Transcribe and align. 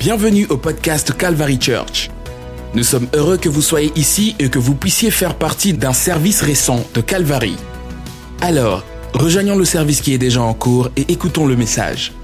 Bienvenue 0.00 0.46
au 0.46 0.56
podcast 0.56 1.14
Calvary 1.14 1.60
Church. 1.60 2.08
Nous 2.72 2.84
sommes 2.84 3.06
heureux 3.14 3.36
que 3.36 3.50
vous 3.50 3.60
soyez 3.60 3.92
ici 3.96 4.34
et 4.38 4.48
que 4.48 4.58
vous 4.58 4.74
puissiez 4.74 5.10
faire 5.10 5.34
partie 5.34 5.74
d'un 5.74 5.92
service 5.92 6.40
récent 6.40 6.86
de 6.94 7.02
Calvary. 7.02 7.54
Alors, 8.40 8.82
rejoignons 9.12 9.56
le 9.56 9.66
service 9.66 10.00
qui 10.00 10.14
est 10.14 10.18
déjà 10.18 10.40
en 10.40 10.54
cours 10.54 10.88
et 10.96 11.04
écoutons 11.12 11.46
le 11.46 11.54
message. 11.54 12.14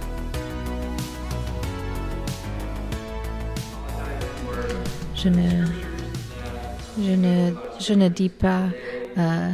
Je 5.14 5.28
ne, 5.28 5.66
je 7.78 7.92
ne, 7.92 8.08
dis 8.08 8.30
pas 8.30 8.62
euh, 9.18 9.50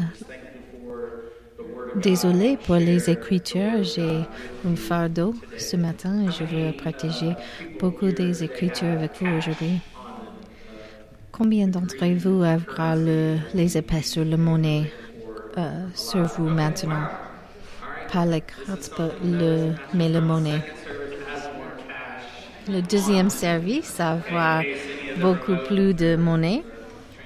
désolé 1.96 2.58
pour 2.64 2.76
les 2.76 3.10
écritures. 3.10 3.82
J'ai 3.82 4.20
un 4.66 4.76
fardeau 4.76 5.34
ce 5.58 5.76
matin 5.76 6.26
et 6.26 6.30
je 6.30 6.44
veux 6.44 6.72
partager 6.72 7.34
beaucoup 7.78 8.10
des 8.10 8.44
écritures 8.44 8.88
avec 8.88 9.12
vous 9.20 9.36
aujourd'hui. 9.36 9.80
Combien 11.30 11.66
d'entre 11.68 12.04
vous 12.16 12.44
aura 12.44 12.96
le, 12.96 13.36
les 13.54 13.76
épées 13.78 14.02
sur 14.02 14.24
le 14.24 14.36
monnaie 14.36 14.92
euh, 15.58 15.86
sur 15.94 16.22
vous 16.24 16.48
maintenant? 16.48 17.08
Pas 18.12 18.26
les 18.26 18.42
cartes, 18.42 18.92
le, 19.24 19.70
mais 19.94 20.08
le 20.10 20.20
monnaie. 20.20 20.60
Le 22.68 22.80
deuxième 22.82 23.30
service, 23.30 23.98
avoir 23.98 24.62
beaucoup 25.20 25.56
plus 25.66 25.94
de 25.94 26.16
monnaie, 26.16 26.62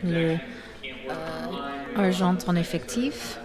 le 0.05 0.37
euh, 0.37 1.97
argent 1.97 2.39
en 2.47 2.56
effectif. 2.56 3.39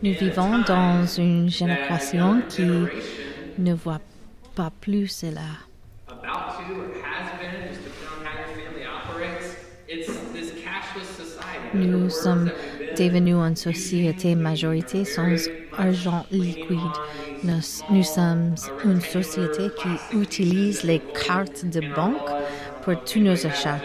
Nous 0.00 0.12
vivons 0.12 0.58
dans 0.60 1.04
une 1.06 1.50
génération 1.50 2.40
qui 2.48 2.62
ne 3.58 3.74
voit 3.74 4.00
pas 4.54 4.70
plus 4.80 5.08
cela. 5.08 5.40
Nous 11.74 12.10
sommes 12.10 12.50
devenus 12.96 13.34
une 13.34 13.56
société 13.56 14.34
majorité 14.36 15.04
sans 15.04 15.34
argent 15.76 16.24
liquide. 16.30 16.78
Nous, 17.42 17.60
nous, 17.90 18.02
sommes 18.02 18.54
une 18.84 19.00
société 19.00 19.68
qui 19.80 20.16
utilise 20.16 20.84
les 20.84 21.00
cartes 21.26 21.64
de 21.64 21.80
banque 21.94 22.30
pour 22.82 23.02
tous 23.04 23.20
nos 23.20 23.46
achats. 23.46 23.80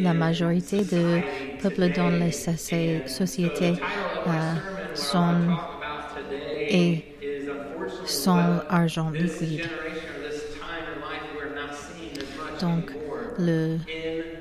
La 0.00 0.14
majorité 0.14 0.82
des 0.84 1.24
peuples 1.60 1.92
dans 1.92 2.10
les 2.10 2.30
sociétés 2.30 3.74
euh, 4.26 4.54
sont 4.94 5.56
et 6.68 7.04
sans 8.04 8.60
argent 8.68 9.10
liquide. 9.10 9.68
Donc, 12.60 12.92
le 13.38 13.78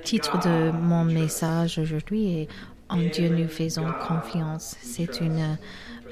titre 0.04 0.40
de 0.40 0.72
mon 0.72 1.04
message 1.04 1.80
aujourd'hui 1.80 2.42
est 2.42 2.48
En 2.90 2.98
Dieu 2.98 3.30
nous 3.30 3.50
faisons 3.50 3.88
confiance. 4.08 4.76
C'est 4.82 5.20
une 5.20 5.58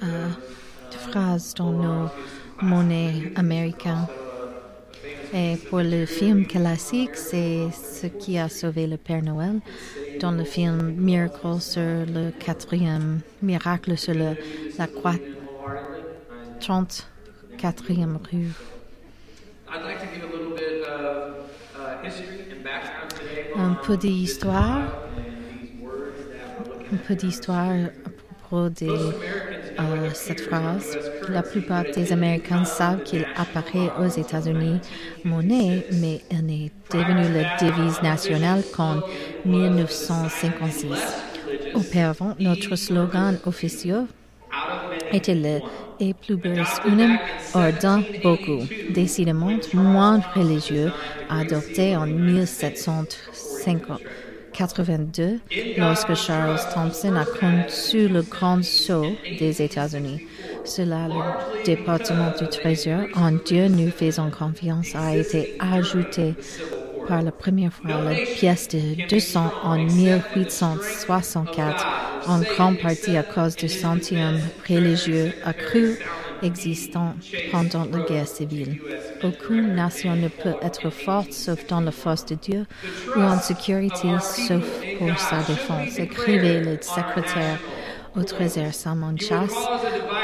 euh, 0.04 0.30
phrase 0.92 1.54
dans 1.54 1.72
nos 1.72 2.10
monnaies 2.62 3.32
américaines. 3.36 4.08
Et 5.34 5.58
pour 5.70 5.80
le 5.80 6.06
film 6.06 6.46
classique, 6.46 7.16
c'est 7.16 7.68
ce 7.72 8.08
qui 8.08 8.38
a 8.38 8.50
sauvé 8.50 8.88
le 8.88 8.98
Père 8.98 9.24
Noël. 9.24 9.60
Dans 10.20 10.32
le 10.32 10.44
film 10.44 10.94
Miracle 10.98 11.60
sur 11.60 11.82
le 11.82 12.32
quatrième, 12.32 13.20
Miracle 13.42 13.98
sur 13.98 14.14
la 14.14 14.36
34e 16.60 18.18
rue. 18.32 18.52
Un 23.58 23.74
peu 23.86 23.98
d'histoire, 23.98 24.82
un 26.94 26.98
peu 27.08 27.16
d'histoire 27.16 27.72
à 27.72 27.90
propos 28.40 28.70
de 28.70 28.88
euh, 29.80 30.10
cette 30.14 30.42
phrase. 30.42 30.98
La 31.30 31.44
plupart 31.44 31.84
des 31.94 32.12
Américains 32.12 32.66
savent 32.66 33.04
qu'il 33.04 33.26
apparaît 33.36 33.92
aux 34.00 34.08
États-Unis 34.08 34.80
monnaie, 35.24 35.86
mais 35.94 36.22
elle 36.30 36.50
est 36.50 36.72
devenue 36.92 37.34
la 37.34 37.58
devise 37.58 38.02
nationale 38.02 38.64
qu'en 38.76 39.02
1956. 39.46 40.88
Auparavant, 41.74 42.36
notre 42.40 42.76
slogan 42.76 43.38
officiel 43.46 44.06
était 45.12 45.36
le 45.36 45.60
et 46.00 46.14
pluribus 46.14 46.68
unum 46.86 47.18
ordant 47.54 48.02
beaucoup, 48.22 48.68
décidément 48.90 49.52
moins 49.74 50.20
religieux, 50.36 50.92
adopté 51.30 51.96
en 51.96 52.06
1782 54.58 55.40
lorsque 55.78 56.16
Charles 56.16 56.60
Thompson 56.74 57.16
a 57.16 57.26
conçu 57.26 58.08
le 58.08 58.22
Grand 58.22 58.64
Sceau 58.64 59.06
des 59.38 59.62
États-Unis. 59.62 60.22
Cela, 60.64 61.08
le 61.08 61.64
département 61.66 62.32
du 62.40 62.48
Trésor, 62.48 63.02
en 63.16 63.32
Dieu 63.32 63.68
nous 63.68 63.92
faisons 63.92 64.32
confiance, 64.32 64.96
a 64.96 65.16
été 65.16 65.58
ajouté 65.60 66.36
par 67.08 67.22
la 67.22 67.32
première 67.32 67.74
fois 67.74 68.02
la 68.02 68.16
pièce 68.16 68.68
de 68.70 69.08
200 69.08 69.52
en 69.64 69.78
1864, 69.78 71.88
en 72.28 72.40
grande 72.40 72.80
partie 72.80 73.18
à 73.18 73.24
cause 73.24 73.56
du 73.56 73.70
sentiment 73.70 74.34
religieux 74.68 75.34
accru 75.44 75.98
existant 76.42 77.14
pendant 77.52 77.86
la 77.86 78.00
guerre 78.06 78.28
civile. 78.28 78.80
Aucune 79.24 79.76
nation 79.76 80.16
ne 80.16 80.28
peut 80.28 80.56
être 80.62 80.90
forte 80.90 81.34
sauf 81.34 81.66
dans 81.68 81.82
la 81.82 81.92
force 81.92 82.26
de 82.26 82.36
Dieu 82.36 82.66
ou 83.16 83.20
en 83.20 83.40
sécurité 83.40 84.10
sauf 84.20 84.66
pour 84.98 85.20
sa 85.20 85.42
défense, 85.44 86.00
écrivait 86.00 86.62
le 86.62 86.78
secrétaire 86.82 87.60
au 88.16 88.24
Trésor 88.24 88.74
Salmon 88.74 89.16
Chasse, 89.18 89.56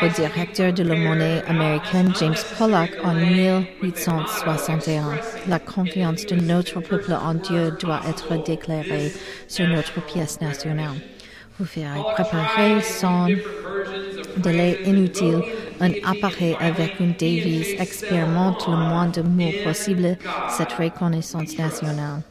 au 0.01 0.07
directeur 0.07 0.73
de 0.73 0.83
la 0.83 0.95
monnaie 0.95 1.43
américaine 1.47 2.13
James 2.19 2.35
Pollock 2.57 2.91
en 3.03 3.13
1861. 3.13 5.19
La 5.47 5.59
confiance 5.59 6.25
de 6.25 6.35
notre 6.35 6.79
peuple 6.79 7.13
en 7.13 7.33
Dieu 7.33 7.71
doit 7.79 8.01
être 8.07 8.43
déclarée 8.43 9.11
sur 9.47 9.67
notre 9.67 10.01
pièce 10.05 10.39
nationale. 10.39 11.01
Vous 11.59 11.65
ferez 11.65 12.01
préparer 12.13 12.81
sans 12.81 13.27
délai 14.37 14.79
inutile 14.85 15.41
un 15.81 15.91
appareil 16.05 16.55
avec 16.59 16.99
une 16.99 17.13
devise 17.13 17.75
expérimente 17.79 18.67
le 18.67 18.77
moins 18.77 19.07
de 19.07 19.21
mots 19.21 19.51
possible 19.63 20.17
cette 20.49 20.73
reconnaissance 20.73 21.57
nationale. 21.57 22.21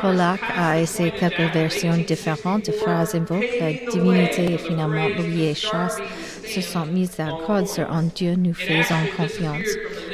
Pollack 0.00 0.40
a 0.56 0.80
essayé 0.80 1.12
quelques 1.12 1.52
versions 1.52 1.96
différentes 1.96 2.66
de 2.66 2.72
phrases 2.72 3.14
invoquent 3.14 3.60
la 3.60 3.72
divinité 3.90 4.54
et 4.54 4.58
finalement 4.58 5.06
lui 5.08 5.44
et 5.44 5.54
Chasse 5.54 6.00
se 6.44 6.60
sont 6.60 6.84
mis 6.86 7.08
d'accord 7.16 7.68
sur 7.68 7.88
un 7.90 8.02
Dieu 8.04 8.34
nous 8.36 8.54
faisons 8.54 8.94
confiance. 9.16 9.68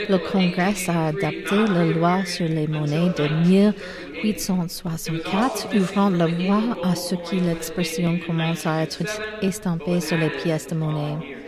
Le 0.09 0.19
Congrès 0.19 0.75
a 0.89 1.07
adapté 1.07 1.57
la 1.69 1.87
loi 1.87 2.25
sur 2.27 2.47
les 2.47 2.67
monnaies 2.67 3.13
de 3.17 3.27
1864, 3.45 5.69
ouvrant 5.77 6.11
la 6.11 6.27
voie 6.27 6.77
à 6.83 6.95
ce 6.95 7.15
que 7.15 7.37
l'expression 7.37 8.19
commence 8.27 8.67
à 8.67 8.83
être 8.83 9.03
estampée 9.43 10.01
sur 10.01 10.19
les 10.19 10.31
pièces 10.31 10.67
de 10.67 10.75
monnaie. 10.75 11.44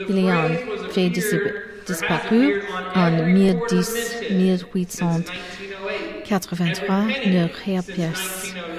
Un 0.00 0.48
fait 0.90 1.10
disparu 1.10 2.62
en 2.94 3.10
1800 3.10 5.20
83 6.24 7.04
ne 7.26 7.46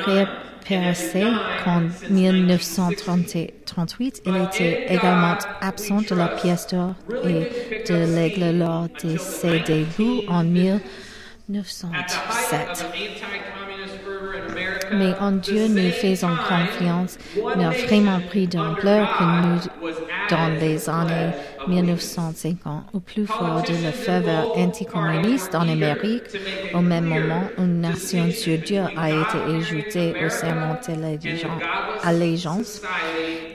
réapparaissait 0.05 1.31
qu'en 1.63 1.83
1938. 2.09 4.23
Il 4.25 4.35
était 4.35 4.87
également 4.89 5.37
absent 5.61 6.01
de 6.01 6.15
la 6.15 6.27
pièce 6.27 6.67
d'or 6.67 6.95
et 7.23 7.47
de 7.87 7.95
l'aigle 8.15 8.57
lors 8.57 8.89
de 9.03 9.15
ses 9.17 9.59
débuts 9.59 10.25
en 10.27 10.43
1907. 10.43 12.85
Mais 14.93 15.13
en 15.19 15.31
Dieu 15.31 15.67
nous 15.67 15.91
faisons 15.91 16.35
confiance, 16.47 17.17
n'a 17.57 17.69
vraiment 17.69 18.19
pris 18.27 18.47
d'ampleur 18.47 19.07
que 19.17 19.23
nous 19.23 19.59
dans 20.29 20.59
les 20.59 20.89
années 20.89 21.31
1950, 21.67 22.83
au 22.93 22.99
plus 22.99 23.25
fort 23.25 23.61
de 23.61 23.83
la 23.83 23.91
ferveur 23.91 24.57
anticommuniste 24.57 25.55
en 25.55 25.67
Amérique. 25.67 26.23
Au 26.73 26.81
même 26.81 27.05
moment, 27.05 27.43
une 27.57 27.81
nation 27.81 28.29
sur 28.31 28.57
Dieu 28.57 28.81
a 28.95 29.09
été 29.09 29.37
ajoutée 29.57 30.13
au 30.25 30.29
serment 30.29 30.77
d'allégeance. 32.03 32.81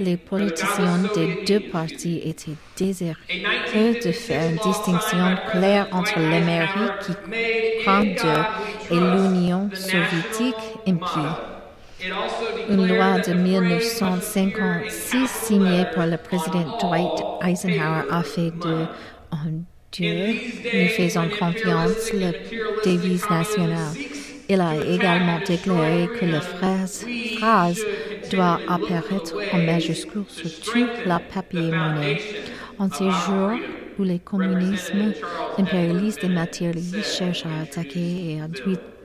Les 0.00 0.16
politiciens 0.16 0.98
des 1.14 1.44
deux 1.46 1.60
partis 1.60 2.20
étaient 2.24 2.56
désireux 2.76 3.14
de 3.74 4.12
faire 4.12 4.50
une 4.50 4.56
distinction 4.56 5.36
claire 5.50 5.88
entre 5.92 6.18
l'Amérique 6.18 6.98
qui 7.02 7.12
croit 7.82 8.02
Dieu 8.02 8.90
et 8.90 8.94
l'Union 8.94 9.68
soviétique 9.74 10.54
impie. 10.86 11.49
Une 12.68 12.86
loi 12.86 13.18
de 13.20 13.32
1956 13.34 15.28
signée 15.28 15.84
par 15.94 16.06
le 16.06 16.16
président 16.16 16.78
Dwight 16.80 17.22
Eisenhower 17.42 18.04
a 18.10 18.22
fait 18.22 18.50
de 18.50 18.86
en 19.30 19.64
Dieu, 19.92 20.34
nous 20.72 20.88
faisons 20.88 21.28
confiance, 21.28 22.12
la 22.14 22.32
devise 22.84 23.28
nationale. 23.28 23.94
Il 24.48 24.60
a 24.60 24.76
également 24.76 25.40
déclaré 25.46 26.08
que 26.18 26.24
la 26.24 26.40
phrase, 26.40 27.06
phrase 27.38 27.84
doit 28.30 28.60
apparaître 28.68 29.36
en 29.52 29.58
majuscule 29.58 30.24
sur 30.28 30.50
toute 30.60 31.06
la 31.06 31.18
papier-monnaie. 31.18 32.20
En 32.78 32.88
ces 32.90 33.10
jours 33.10 33.58
où 34.00 34.04
les 34.04 34.18
communismes 34.18 35.12
impérialistes 35.58 36.24
et 36.24 36.28
matérialistes 36.28 37.04
cherchent 37.04 37.44
à 37.44 37.62
attaquer 37.62 38.32
et 38.32 38.40
à 38.40 38.46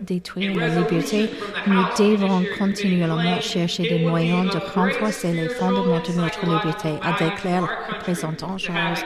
détruire 0.01 0.55
la 0.55 0.69
liberté, 0.69 1.29
nous 1.67 1.83
devons 1.97 2.43
continuellement 2.57 3.39
chercher 3.41 3.83
des 3.83 3.99
moyens 3.99 4.53
de 4.53 4.59
renforcer 4.73 5.33
les 5.33 5.49
fondements 5.49 5.99
de 5.99 6.19
notre 6.19 6.45
liberté, 6.45 6.89
a 7.03 7.11
déclaré 7.13 7.67
le 7.67 7.95
représentant 7.95 8.57
Charles 8.57 8.97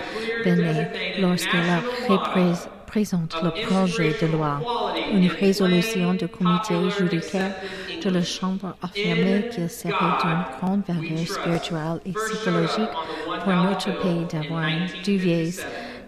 Benet 0.45 0.91
lorsqu'il 1.19 1.59
a 1.59 1.81
présente 2.89 3.35
le 3.43 3.51
projet 3.67 4.15
de 4.19 4.25
loi. 4.25 4.59
Une 5.13 5.27
résolution 5.27 6.15
du 6.15 6.27
comité 6.27 6.73
judiciaire 6.97 7.53
de 8.03 8.09
la 8.09 8.23
Chambre 8.23 8.75
affirmait 8.81 9.47
qu'il 9.53 9.69
serait 9.69 10.17
d'une 10.21 10.43
grande 10.57 10.83
valeur 10.87 11.27
spirituelle 11.27 11.99
et 12.05 12.13
psychologique 12.13 12.95
pour 13.43 13.53
notre 13.53 13.91
pays 14.01 14.25
d'avoir 14.31 14.63
une 14.63 14.87
devise 15.05 15.63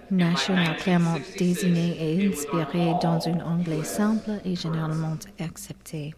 nationale 0.09 0.75
clairement 0.77 1.17
désignée 1.37 1.97
et 1.99 2.27
inspirée 2.27 2.93
dans 3.01 3.19
un 3.27 3.39
anglais 3.45 3.83
simple 3.83 4.31
et 4.43 4.55
généralement 4.55 5.17
accepté. 5.39 6.15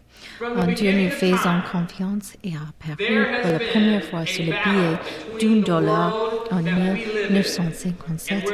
Dieu 0.74 0.92
nous 0.92 1.10
faisons 1.10 1.60
confiance 1.70 2.34
et 2.42 2.50
a 2.50 2.60
apparu 2.68 3.26
pour 3.42 3.50
la 3.52 3.58
première 3.58 4.04
fois 4.04 4.26
sur 4.26 4.44
le 4.44 4.52
billet 4.52 4.98
d'un 5.40 5.60
dollar 5.60 6.14
en 6.50 6.60
1957. 6.62 8.52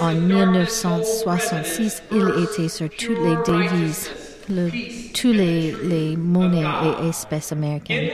En 0.00 0.14
1966, 0.14 2.02
il 2.12 2.32
était 2.42 2.68
sur 2.68 2.88
toutes 2.88 3.18
les 3.18 3.36
devises 3.46 4.10
le, 4.48 4.70
tous 5.12 5.32
les, 5.32 5.74
les, 5.84 6.16
monnaies 6.16 6.66
et 7.02 7.08
espèces 7.08 7.52
américaines. 7.52 8.10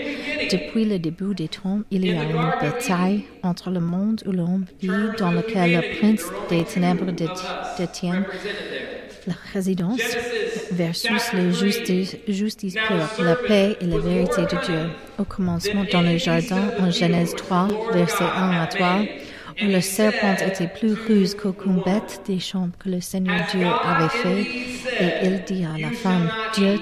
Depuis 0.50 0.85
le 0.85 0.99
début 0.99 1.35
des 1.35 1.49
temps, 1.49 1.81
il 1.91 2.06
y 2.06 2.11
a 2.11 2.23
une 2.23 2.50
bataille 2.61 3.25
entre 3.43 3.70
le 3.70 3.81
monde 3.81 4.23
où 4.26 4.32
l'on 4.32 4.62
vit, 4.81 4.88
dans 5.19 5.32
lequel 5.32 5.73
le 5.73 5.99
prince 5.99 6.25
des 6.49 6.64
ténèbres 6.64 7.11
détient 7.79 8.25
la 9.31 9.53
résidence, 9.53 10.00
versus 10.73 11.32
la 11.32 11.50
justice, 11.50 12.17
justice 12.29 12.75
pure, 12.75 13.25
la 13.25 13.37
paix 13.37 13.77
et 13.81 13.87
la 13.87 13.99
vérité 13.99 14.43
de 14.43 14.65
Dieu. 14.67 14.91
Au 15.19 15.25
commencement, 15.25 15.85
dans 15.93 16.03
le 16.03 16.17
jardin, 16.17 16.71
en 16.81 16.91
Genèse 16.91 17.35
3, 17.37 17.69
versets 17.93 18.25
1 18.25 18.50
à 18.62 18.67
3, 18.67 19.03
où 19.62 19.67
le 19.67 19.81
serpent 19.81 20.37
était 20.47 20.69
plus 20.69 20.94
ruse 20.94 21.35
qu'aucune 21.35 21.82
bête 21.85 22.23
des 22.27 22.38
champs 22.38 22.71
que 22.79 22.88
le 22.88 23.00
Seigneur 23.00 23.41
Dieu 23.50 23.67
avait 23.67 24.09
fait. 24.09 24.43
Et 25.00 25.11
il 25.25 25.43
dit 25.47 25.65
à 25.65 25.79
la 25.79 25.91
femme, 25.91 26.31
Dieu, 26.55 26.79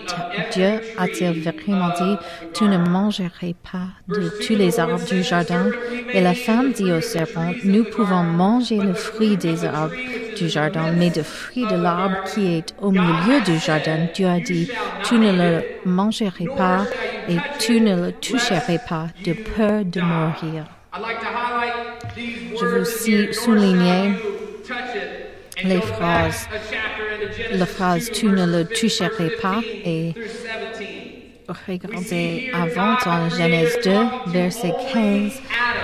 Dieu 0.53 0.81
a-t-il 0.97 1.43
vraiment 1.43 1.89
dit, 1.89 2.17
tu 2.55 2.65
ne 2.65 2.79
mangerai 2.79 3.57
pas 3.71 3.89
de 4.09 4.31
tous 4.47 4.55
les 4.55 4.79
arbres 4.79 5.05
du 5.05 5.23
jardin? 5.23 5.71
Et 6.13 6.21
la 6.21 6.35
femme 6.35 6.73
dit 6.73 6.93
au 6.93 7.01
serpent, 7.01 7.53
nous 7.65 7.85
pouvons 7.85 8.23
manger 8.23 8.77
le 8.77 8.95
fruit 8.95 9.37
des 9.37 9.65
arbres 9.65 9.95
du 10.39 10.49
jardin, 10.49 10.93
mais 10.93 11.11
le 11.15 11.23
fruit 11.23 11.67
de 11.67 11.77
l'arbre 11.77 12.25
qui 12.33 12.57
est 12.57 12.75
au 12.81 12.91
milieu 12.91 13.41
du 13.45 13.59
jardin, 13.59 14.09
Dieu 14.15 14.27
a 14.27 14.41
dit, 14.41 14.71
tu 15.05 15.19
ne 15.19 15.33
le 15.33 15.65
mangerai 15.85 16.47
pas 16.57 16.87
et 17.29 17.37
tu 17.59 17.81
ne 17.81 17.95
le 18.07 18.13
toucherai 18.13 18.79
pas 18.89 19.07
de 19.25 19.33
peur 19.33 19.85
de 19.85 20.01
mourir. 20.01 20.65
Je 22.61 22.65
veux 22.65 23.33
souligner 23.33 24.15
les 25.65 25.81
phrases, 25.81 26.49
la 27.53 27.67
phrase 27.67 28.11
tu 28.13 28.27
ne 28.27 28.47
le 28.47 28.65
toucherais 28.65 29.31
pas 29.43 29.61
et 29.85 30.15
regardez 31.67 32.51
avant 32.55 32.97
en 33.07 33.29
Genèse 33.31 33.79
2, 33.85 33.91
verset 34.27 34.73
15 34.93 35.33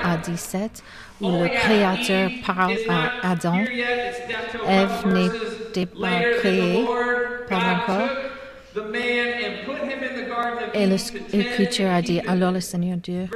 à 0.04 0.16
17, 0.16 0.82
où 1.25 1.43
le 1.43 1.49
Créateur 1.49 2.31
parle 2.47 2.76
à 2.88 3.31
Adam. 3.31 3.65
Ève 4.69 5.06
n'était 5.06 5.87
pas 5.87 6.21
créée, 6.38 6.85
pas 7.49 7.56
encore. 7.56 8.09
Et 10.75 10.87
l'Écriture 10.87 11.91
a 11.91 12.03
dit, 12.03 12.21
alors 12.26 12.53
le 12.53 12.61
Seigneur 12.61 12.97
Dieu 12.99 13.29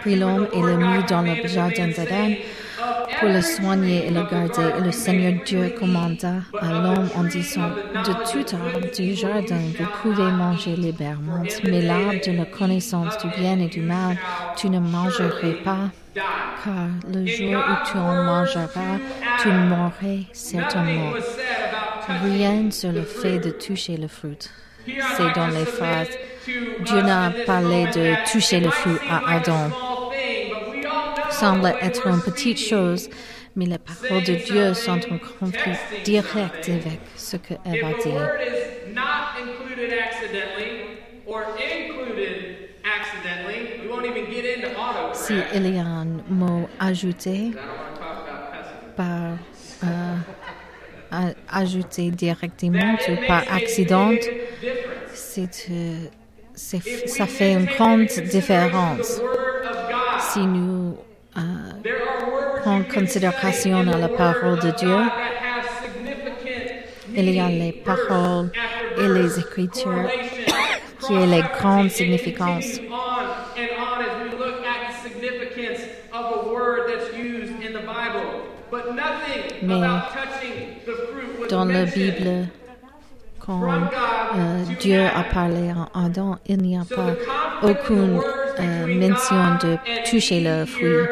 prit 0.00 0.16
l'homme 0.16 0.48
et 0.52 0.60
le 0.60 0.76
mit 0.76 1.04
dans 1.08 1.22
le 1.22 1.46
jardin 1.46 1.88
d'Éden 1.88 2.36
pour 3.18 3.28
le 3.28 3.42
soigner 3.42 4.06
et 4.06 4.10
le 4.10 4.22
garder. 4.22 4.78
Et 4.78 4.80
le 4.82 4.92
Seigneur 4.92 5.34
Dieu 5.44 5.74
commanda 5.78 6.34
à 6.60 6.66
l'homme 6.66 7.08
en 7.16 7.24
disant, 7.24 7.70
de 7.94 8.12
tout 8.30 8.56
arbre 8.56 8.86
du 8.94 9.14
jardin, 9.14 9.60
vous 9.78 9.86
pouvez 10.02 10.30
manger 10.30 10.76
librement, 10.76 11.42
mais 11.64 11.82
l'arbre 11.82 12.20
de 12.26 12.32
la 12.32 12.44
connaissance 12.44 13.18
du 13.18 13.28
bien 13.38 13.58
et 13.58 13.68
du 13.68 13.80
mal, 13.80 14.16
tu 14.56 14.70
ne 14.70 14.78
mangeras 14.78 15.52
pas, 15.64 15.90
car 16.14 16.88
le 17.12 17.26
jour 17.26 17.58
où 17.58 17.90
tu 17.90 17.98
en 17.98 18.24
mangeras, 18.24 18.98
tu 19.40 19.48
mourras 19.48 20.24
certainement. 20.32 21.12
Rien 22.24 22.70
sur 22.70 22.92
le 22.92 23.02
fait 23.02 23.38
de 23.38 23.50
toucher 23.50 23.96
le 23.96 24.08
fruit. 24.08 24.38
C'est 24.86 25.32
dans 25.34 25.48
les 25.48 25.66
phrases. 25.66 26.08
Dieu 26.84 27.02
n'a 27.02 27.30
parlé 27.46 27.84
de 27.86 28.32
toucher 28.32 28.60
le 28.60 28.70
fruit 28.70 28.96
à 29.08 29.36
Adam 29.36 29.70
semble 31.40 31.72
être 31.80 32.06
une 32.06 32.20
petite 32.20 32.58
chose, 32.58 33.08
mais 33.56 33.64
les 33.64 33.78
paroles 33.78 34.24
de 34.24 34.34
Dieu 34.34 34.74
sont 34.74 35.00
en 35.10 35.18
conflit 35.38 35.78
direct 36.04 36.68
avec 36.68 37.00
ce 37.16 37.36
que 37.38 37.54
Eve 37.64 37.84
a 37.84 37.94
dit. 38.02 38.20
Si 45.14 45.34
il 45.54 45.74
y 45.74 45.78
a 45.78 45.86
un 45.86 46.04
mot 46.28 46.68
ajouté 46.78 47.52
par 48.96 49.38
euh, 49.84 51.32
ajouté 51.50 52.10
directement 52.10 52.96
ou 53.08 53.26
par 53.26 53.44
accident, 53.50 54.12
c'est, 55.14 55.68
euh, 55.70 56.04
ça 57.06 57.26
fait 57.26 57.54
une 57.54 57.64
grande 57.64 58.08
différence. 58.36 59.22
Si 60.32 60.40
nous 60.40 60.96
en 61.36 62.82
considération 62.92 63.78
à 63.78 63.96
la 63.96 64.08
parole 64.08 64.58
de 64.60 64.70
Dieu. 64.70 64.98
Il 67.16 67.30
y 67.30 67.40
a 67.40 67.48
les 67.48 67.72
paroles 67.72 68.50
et 68.98 69.08
les 69.08 69.38
écritures 69.38 70.08
qui 71.00 71.12
ont 71.12 71.26
les 71.26 71.42
grandes 71.42 71.90
significances. 71.90 72.80
Mais 79.62 79.80
dans 81.48 81.64
la 81.64 81.84
Bible, 81.84 82.46
quand 83.40 83.68
euh, 83.70 84.64
Dieu 84.78 85.04
a 85.04 85.24
parlé 85.24 85.70
à 85.70 86.04
Adam, 86.04 86.38
il 86.46 86.58
n'y 86.58 86.76
a 86.78 86.84
pas 86.84 87.14
aucune 87.62 88.20
euh, 88.60 89.08
mention 89.08 89.56
de 89.62 89.76
toucher 90.08 90.40
le 90.40 90.64
fruit. 90.66 91.06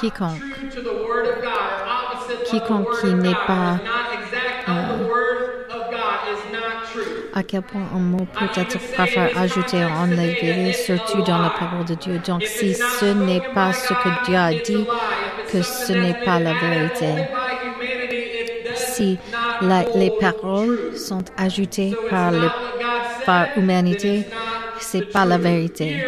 quiconque, 0.00 0.42
quiconque 2.44 3.00
qui 3.00 3.14
n'est 3.14 3.34
pas 3.46 3.80
à 7.36 7.42
quel 7.42 7.60
point 7.60 7.86
un 7.94 7.98
mot 7.98 8.26
peut 8.32 8.48
être 8.58 8.78
ajouté 9.36 9.76
ou 9.84 9.88
enlevé, 9.88 10.72
surtout 10.72 11.20
dans 11.22 11.36
la 11.36 11.50
parole 11.50 11.84
de 11.84 11.94
Dieu. 11.94 12.18
Donc, 12.26 12.42
si 12.42 12.72
ce 12.72 13.12
n'est 13.12 13.42
pas 13.54 13.74
ce 13.74 13.92
que 13.92 14.24
Dieu 14.24 14.36
a 14.36 14.52
dit, 14.54 14.86
que 15.52 15.60
ce 15.60 15.92
n'est 15.92 16.24
pas 16.24 16.40
la 16.40 16.54
vérité. 16.54 17.12
Si 18.74 19.18
les 19.94 20.10
paroles 20.18 20.96
sont 20.96 21.24
ajoutées 21.36 21.94
par, 22.08 22.32
le, 22.32 22.48
par 23.26 23.48
l'humanité, 23.54 24.24
c'est 24.80 25.12
pas 25.12 25.26
la 25.26 25.36
vérité. 25.36 26.06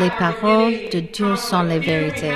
Les 0.00 0.10
paroles 0.18 0.88
de 0.90 1.00
Dieu 1.00 1.36
sont 1.36 1.62
les 1.62 1.78
vérités. 1.78 2.32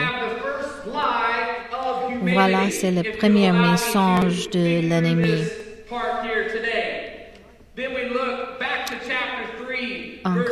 Voilà, 2.23 2.71
c'est 2.71 2.91
le 2.91 3.05
premier 3.17 3.53
mensonge 3.53 4.51
de 4.51 4.87
l'ennemi. 4.87 5.45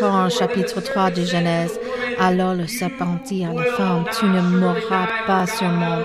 En 0.06 0.28
chapitre 0.28 0.80
3 0.80 1.10
de 1.10 1.24
Genèse, 1.24 1.78
Alors 2.18 2.54
le 2.54 2.66
serpent 2.66 3.18
dit 3.24 3.44
à 3.44 3.52
la 3.52 3.64
femme, 3.64 4.04
tu 4.18 4.26
ne 4.26 4.40
mourras 4.40 5.08
pas 5.26 5.46
sûrement, 5.46 5.98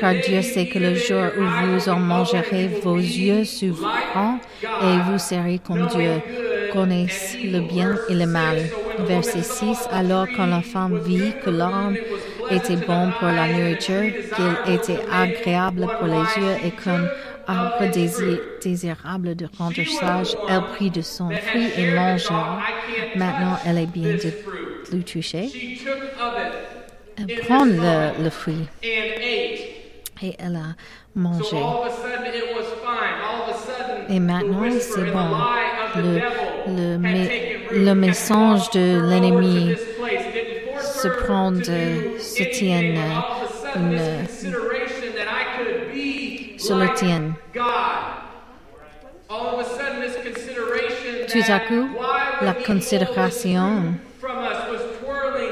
car 0.00 0.14
Dieu 0.14 0.42
sait 0.42 0.66
que 0.66 0.78
le 0.78 0.94
jour 0.94 1.24
où 1.38 1.42
vous 1.42 1.88
en 1.88 1.98
mangerez, 1.98 2.68
vos 2.82 2.96
yeux 2.96 3.44
s'ouvriront 3.44 4.38
et 4.82 4.98
vous 5.06 5.18
serez 5.18 5.58
comme 5.58 5.86
Dieu, 5.88 6.20
connaissent 6.72 7.36
le 7.42 7.60
bien 7.60 7.96
et 8.08 8.14
le 8.14 8.26
mal. 8.26 8.58
Verset 9.00 9.42
6. 9.42 9.88
Alors 9.92 10.26
quand 10.36 10.46
la 10.46 10.62
femme 10.62 10.98
vit 10.98 11.32
que 11.44 11.50
l'arbre 11.50 11.96
était 12.50 12.76
bon 12.76 13.10
pour 13.18 13.28
la 13.28 13.48
nourriture, 13.48 14.12
qu'il 14.34 14.74
était 14.74 15.00
agréable 15.12 15.86
pour 15.98 16.06
les 16.06 16.42
yeux 16.42 16.56
et 16.64 16.70
qu'un 16.70 17.08
arbre 17.46 17.90
désirable 18.60 19.34
de 19.34 19.46
rendre 19.58 19.84
sage, 19.84 20.36
elle 20.48 20.62
prit 20.74 20.90
de 20.90 21.02
son 21.02 21.30
fruit 21.30 21.70
et 21.76 21.92
mangea. 21.92 22.58
Maintenant, 23.14 23.58
elle 23.66 23.78
est 23.78 23.86
bien 23.86 24.14
de 24.14 24.32
le. 24.92 25.48
Elle 27.18 27.38
prend 27.46 27.64
le, 27.64 28.30
fruit 28.30 28.66
et 30.22 30.34
elle 30.38 30.56
a 30.56 30.74
mangé. 31.14 31.56
Et 34.08 34.20
maintenant, 34.20 34.70
c'est 34.80 35.10
bon. 35.12 35.28
Le, 35.96 36.20
le, 36.68 37.84
le 37.84 37.94
message 37.94 38.70
de 38.70 39.00
l'ennemi 39.08 39.74
se 40.80 41.08
prend, 41.08 41.52
se 41.54 42.42
tient 42.58 42.80
une, 42.80 44.06
sur 46.58 46.76
le 46.76 46.92
tien. 46.94 47.34
Tout 51.28 51.52
à 51.52 51.60
coup, 51.60 51.88
la 52.42 52.54
considération, 52.54 53.94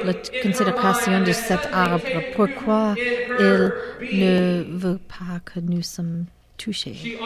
la 0.04 0.14
considération 0.42 1.20
de 1.20 1.32
cet 1.32 1.68
arbre, 1.72 2.00
pourquoi 2.34 2.94
il 2.98 3.72
ne 4.12 4.64
veut 4.68 4.98
pas 4.98 5.40
que 5.44 5.60
nous 5.60 5.82
sommes 5.82 6.26
touchés, 6.56 7.18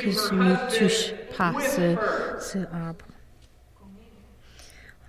que 0.00 0.34
nous 0.34 0.44
ne 0.44 0.78
touche 0.78 1.12
pas 1.36 1.52
ce, 1.60 1.94
ce 2.40 2.58
arbre. 2.58 3.04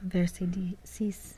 Verset 0.04 0.48
6. 0.84 1.37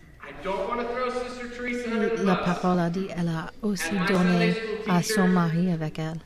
La 2.23 2.35
parole 2.35 2.79
a 2.79 2.89
dit, 2.89 3.07
elle 3.17 3.27
a 3.29 3.51
aussi 3.61 3.93
donné 4.07 4.55
à 4.87 5.01
son 5.01 5.27
mari 5.27 5.71
avec 5.71 5.99
elle. 5.99 6.19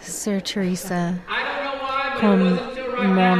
Sir 0.00 0.42
Teresa, 0.42 1.12
comme 2.20 2.58
mon, 3.02 3.36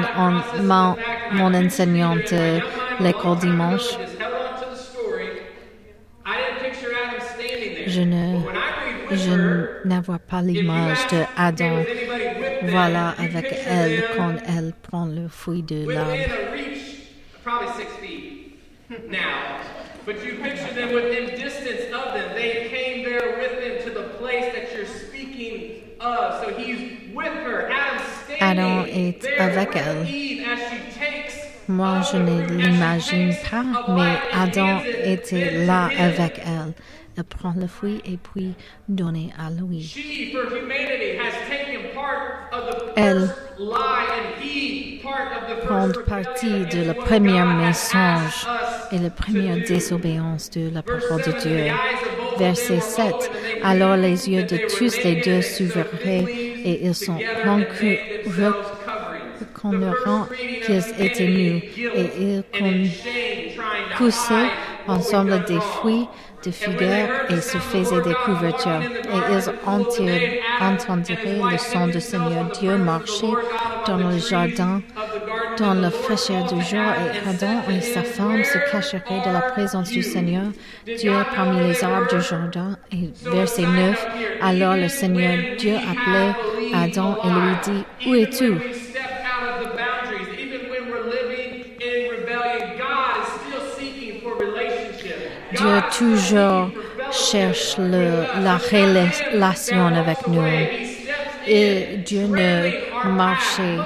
mon, 0.62 0.96
mon 1.32 1.54
enseignante 1.54 2.32
l'école 3.00 3.38
dimanche, 3.38 3.98
je 7.86 8.00
ne, 8.02 8.40
je 9.10 9.86
n'avais 9.86 10.18
pas 10.28 10.42
l'image 10.42 11.06
de 11.08 11.22
Adam 11.36 11.82
voilà 12.62 13.14
avec 13.18 13.54
elle 13.66 14.04
quand 14.16 14.34
elle 14.46 14.72
prend 14.82 15.06
le 15.06 15.28
fruit 15.28 15.62
de 15.62 15.88
l'arbre. 15.88 16.16
But 20.06 20.24
you 20.24 20.36
picture 20.40 20.72
them 20.72 20.94
within 20.94 21.34
distance 21.36 21.92
of 21.92 22.14
them. 22.14 22.32
They 22.36 22.68
came 22.68 23.02
there 23.02 23.38
with 23.40 23.58
him 23.60 23.82
to 23.88 23.90
the 23.90 24.08
place 24.18 24.54
that 24.54 24.72
you're 24.72 24.86
speaking 24.86 25.82
of. 25.98 26.44
So 26.44 26.54
he's 26.54 27.12
with 27.12 27.32
her. 27.44 27.68
Adam 28.40 28.84
est 28.86 29.26
avec 29.38 29.74
elle. 29.74 30.06
Moi, 31.68 32.00
je 32.12 32.16
ne 32.16 32.46
l'imagine 32.46 33.34
pas, 33.50 33.64
mais 33.88 34.16
Adam 34.32 34.80
était 35.04 35.66
là 35.66 35.90
avec 35.98 36.40
elle. 36.44 36.72
Elle 37.16 37.24
prend 37.24 37.54
le 37.58 37.66
fruit 37.66 38.00
et 38.04 38.18
puis 38.18 38.52
donne 38.88 39.30
à 39.38 39.50
lui. 39.50 39.94
Elle 42.96 43.30
prend 45.66 45.88
partie 46.06 46.66
de 46.66 46.84
la 46.86 46.94
première 46.94 47.46
message 47.46 48.46
et 48.92 48.98
la 48.98 49.10
première 49.10 49.56
désobéissance 49.66 50.50
de 50.50 50.70
la 50.72 50.82
parole 50.82 51.22
de 51.22 51.32
Dieu. 51.40 51.72
Verset 52.38 52.80
7. 52.80 53.14
Alors 53.64 53.96
les 53.96 54.28
yeux 54.28 54.44
de 54.44 54.58
tous 54.68 55.02
les 55.02 55.16
deux 55.16 55.42
s'ouvriraient 55.42 56.26
et 56.64 56.86
ils 56.86 56.94
sont 56.94 57.18
reconnaîtront 59.38 60.26
qu'ils 60.64 60.84
étaient 60.98 61.26
nus 61.26 61.62
et 61.94 62.42
ils 62.60 62.90
poussaient 63.96 64.50
ensemble 64.86 65.44
des 65.44 65.60
fruits 65.60 66.06
de 66.44 66.50
figues 66.50 67.08
et 67.28 67.40
se 67.40 67.58
faisaient 67.58 68.02
des 68.02 68.14
couvertures. 68.24 68.82
Et 68.82 69.32
ils 69.32 69.50
entendirent 69.66 71.50
le 71.50 71.58
son 71.58 71.88
du 71.88 72.00
Seigneur 72.00 72.50
Dieu 72.58 72.76
marcher 72.76 73.32
dans 73.86 73.96
le 73.96 74.18
jardin 74.18 74.82
dans 75.58 75.74
la 75.74 75.90
fraîcheur 75.90 76.44
du 76.44 76.60
jour 76.62 76.80
et 76.80 77.28
Adam 77.28 77.62
et 77.70 77.80
sa 77.80 78.02
femme 78.02 78.44
se 78.44 78.58
cacheraient 78.70 79.26
de 79.26 79.32
la 79.32 79.40
présence 79.40 79.90
du 79.90 80.02
Seigneur 80.02 80.44
Dieu 80.84 81.12
parmi 81.34 81.68
les 81.68 81.82
arbres 81.82 82.08
du 82.14 82.20
jardin. 82.20 82.76
Et 82.92 83.10
verset 83.24 83.62
9, 83.62 84.06
alors 84.42 84.76
le 84.76 84.88
Seigneur 84.88 85.38
Dieu 85.58 85.76
appelait 85.76 86.34
Adam 86.74 87.16
et 87.24 87.28
lui 87.28 87.54
dit, 87.64 88.08
Où 88.08 88.14
es-tu? 88.14 88.85
Dieu 95.54 95.80
toujours 95.96 96.70
cherche 97.12 97.76
la 97.78 98.56
relation 98.56 99.86
avec 99.86 100.26
nous. 100.26 100.42
Et 101.46 101.98
Dieu 102.04 102.26
ne 102.26 103.08
marchait, 103.08 103.78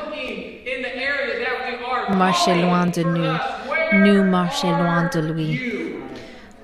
marchait 2.16 2.54
loin 2.54 2.86
de 2.86 3.02
nous. 3.02 3.36
Nous 3.92 4.24
marchons 4.24 4.70
loin 4.70 5.08
de 5.12 5.20
lui. 5.32 5.60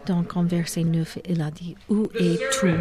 Donc 0.06 0.36
en 0.36 0.44
verset 0.44 0.84
9, 0.84 1.18
il 1.28 1.42
a 1.42 1.50
dit, 1.50 1.76
Où 1.88 2.06
es-tu? 2.18 2.74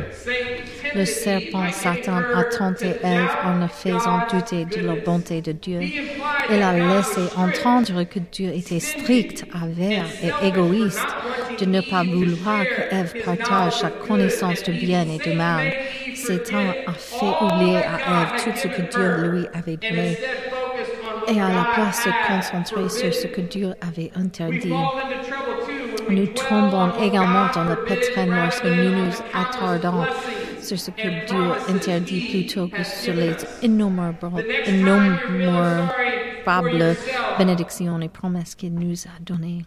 Le 0.93 1.05
serpent 1.05 1.72
Satan 1.72 2.22
a 2.36 2.43
tenté 2.43 2.95
Ève 3.03 3.36
en 3.43 3.60
le 3.60 3.67
faisant 3.67 4.19
douter 4.31 4.65
de 4.65 4.86
la 4.86 4.93
bonté 4.95 5.41
de 5.41 5.51
Dieu. 5.51 5.79
Il 5.81 6.62
a 6.62 6.74
laissé 6.74 7.22
entendre 7.36 8.03
que 8.03 8.19
Dieu 8.31 8.51
était 8.53 8.79
strict, 8.79 9.45
avare 9.51 10.05
et 10.22 10.48
égoïste, 10.48 11.01
de 11.60 11.66
ne 11.66 11.82
pas 11.82 12.04
vouloir 12.04 12.64
que 12.64 12.96
Ève 12.96 13.14
partage 13.24 13.80
sa 13.80 13.90
connaissance 13.90 14.64
du 14.64 14.72
bien 14.74 15.06
et 15.08 15.18
du 15.18 15.34
mal. 15.34 15.72
Satan 16.16 16.74
a 16.88 16.94
fait 16.94 17.34
oublier 17.42 17.78
à 17.78 18.24
Ève 18.24 18.44
tout 18.44 18.52
ce 18.56 18.68
que 18.68 18.82
Dieu 18.82 19.30
lui 19.30 19.48
avait 19.54 19.78
donné 19.78 20.18
et 21.28 21.42
à 21.42 21.50
la 21.50 21.66
place 21.74 22.06
de 22.06 22.12
se 22.12 22.28
concentrer 22.28 22.90
sur 22.90 23.14
ce 23.14 23.28
que 23.28 23.42
Dieu 23.42 23.74
avait 23.82 24.12
interdit. 24.16 24.74
Nous 26.10 26.28
tombons 26.28 26.92
également 27.02 27.48
dans 27.54 27.64
le 27.64 27.76
pétrin 27.84 28.26
lorsque 28.26 28.66
nous 28.66 28.90
nous 28.90 29.14
attardons 29.34 30.06
sur 30.62 30.80
ce 30.80 30.92
que 30.92 31.28
Dieu 31.28 31.52
interdit 31.70 32.28
plutôt 32.30 32.68
que 32.68 32.84
sur 32.84 33.14
les 33.14 33.36
innombrables 33.62 34.44
bénédictions 37.38 38.00
et 38.02 38.10
promesses 38.10 38.56
qu'il 38.56 38.74
nous 38.74 39.06
a 39.06 39.20
données. 39.22 39.66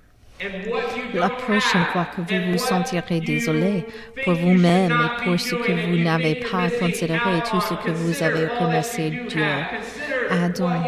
La 1.14 1.28
prochaine 1.30 1.85
fois 1.92 2.07
que 2.14 2.21
vous 2.21 2.52
vous 2.52 2.59
sentirez 2.59 3.21
désolé 3.21 3.85
pour 4.25 4.35
vous-même 4.35 4.92
et 4.92 5.25
pour 5.25 5.38
ce 5.40 5.54
que 5.57 5.73
vous 5.73 5.97
n'avez 5.97 6.37
pas 6.37 6.71
considéré, 6.78 7.42
tout 7.50 7.61
ce 7.61 7.75
que 7.75 7.90
vous 7.90 8.23
avez 8.23 8.47
remercié 8.47 9.11
Dieu, 9.28 9.45
Adam, 10.30 10.83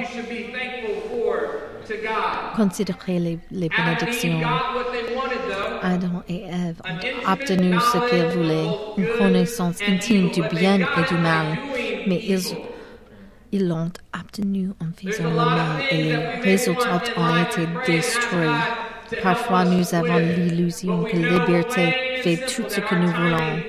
considérez 2.55 3.19
les, 3.19 3.39
les 3.51 3.69
bénédictions. 3.69 4.41
Adam 5.83 6.23
et 6.29 6.43
Ève 6.45 6.81
ont 6.89 7.33
obtenu 7.33 7.75
ce 7.81 7.99
qu'ils 8.09 8.27
voulaient, 8.39 8.69
une 8.99 9.09
connaissance 9.19 9.79
intime 9.89 10.31
du 10.31 10.43
bien 10.55 10.77
et 10.79 11.09
du 11.09 11.15
mal, 11.15 11.59
mais 12.07 12.21
ils 12.23 12.55
ils 13.53 13.67
l'ont 13.67 13.91
obtenu 14.15 14.71
en 14.81 14.93
faisant 14.97 15.29
le 15.29 15.35
mal 15.35 15.83
et 15.91 16.03
les 16.05 16.17
résultats 16.41 17.03
ont 17.17 17.43
été 17.43 17.67
détruits. 17.85 18.80
Parfois, 19.23 19.65
nous 19.65 19.95
avons 19.95 20.19
l'illusion 20.19 21.05
que 21.05 21.17
la 21.17 21.39
liberté 21.39 21.95
fait 22.23 22.37
tout 22.47 22.65
ce 22.69 22.81
que 22.81 22.95
nous 22.95 23.09
voulons. 23.09 23.61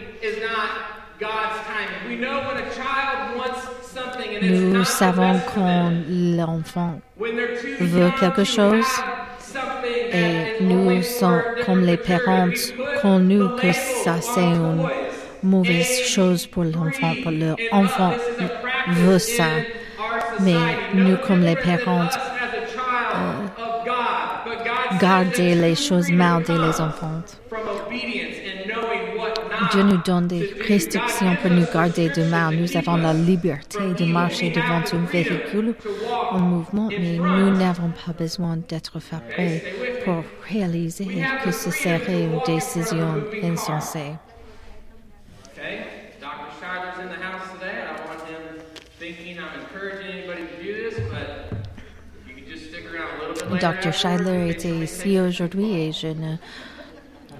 Nous 4.41 4.83
savons 4.83 5.39
quand 5.53 5.91
l'enfant 6.09 6.99
veut 7.79 8.11
quelque 8.19 8.43
chose 8.43 8.85
et 10.11 10.61
nous 10.61 11.01
sommes 11.03 11.41
comme 11.65 11.81
les 11.81 11.97
parents 11.97 12.49
quand 13.01 13.19
nous 13.19 13.49
que 13.55 13.71
ça 13.71 14.19
c'est 14.21 14.41
une 14.41 14.87
mauvaise 15.43 16.01
chose 16.07 16.47
pour 16.47 16.63
l'enfant, 16.63 17.13
pour 17.23 17.31
l'enfant 17.31 18.13
veut 18.87 19.19
ça. 19.19 19.47
Mais 20.39 20.55
nous, 20.93 21.17
comme 21.17 21.41
les 21.41 21.55
parents, 21.55 22.07
garder 25.01 25.55
les 25.55 25.75
choses 25.75 26.11
mal 26.11 26.43
des 26.43 26.53
les 26.53 26.79
enfants. 26.79 27.21
Dieu 29.71 29.83
nous 29.83 29.97
donne 30.05 30.27
des 30.27 30.53
restrictions 30.67 31.35
pour 31.41 31.49
nous 31.49 31.65
garder 31.73 32.09
du 32.09 32.21
mal. 32.23 32.55
Nous 32.55 32.77
avons 32.77 32.97
la 32.97 33.13
liberté 33.13 33.79
de 33.97 34.05
marcher 34.05 34.51
devant 34.51 34.83
un 34.93 35.05
véhicule 35.11 35.75
en 36.31 36.39
mouvement, 36.39 36.89
mais 36.89 37.17
nous 37.17 37.57
n'avons 37.57 37.91
pas 38.05 38.13
besoin 38.17 38.57
d'être 38.69 38.99
frappés 38.99 39.63
pour 40.05 40.23
réaliser 40.47 41.07
que 41.43 41.51
ce 41.51 41.71
serait 41.71 42.23
une 42.23 42.39
décision 42.45 43.23
insensée. 43.43 44.13
Dr. 53.59 53.93
Scheidler 53.93 54.49
était 54.51 54.69
ici 54.69 55.19
aujourd'hui 55.19 55.73
et 55.73 55.91
je 55.91 56.07
ne, 56.07 56.35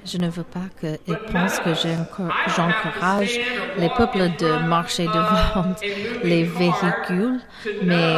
je 0.06 0.18
ne 0.18 0.30
veux 0.30 0.44
pas 0.44 0.68
qu'il 0.80 1.18
pense 1.32 1.60
que 1.60 1.74
j'encourage 1.74 3.40
les 3.78 3.90
peuples 3.90 4.30
de 4.40 4.68
marcher 4.68 5.06
devant 5.06 5.76
les 6.24 6.44
véhicules, 6.44 7.40
mais, 7.84 8.16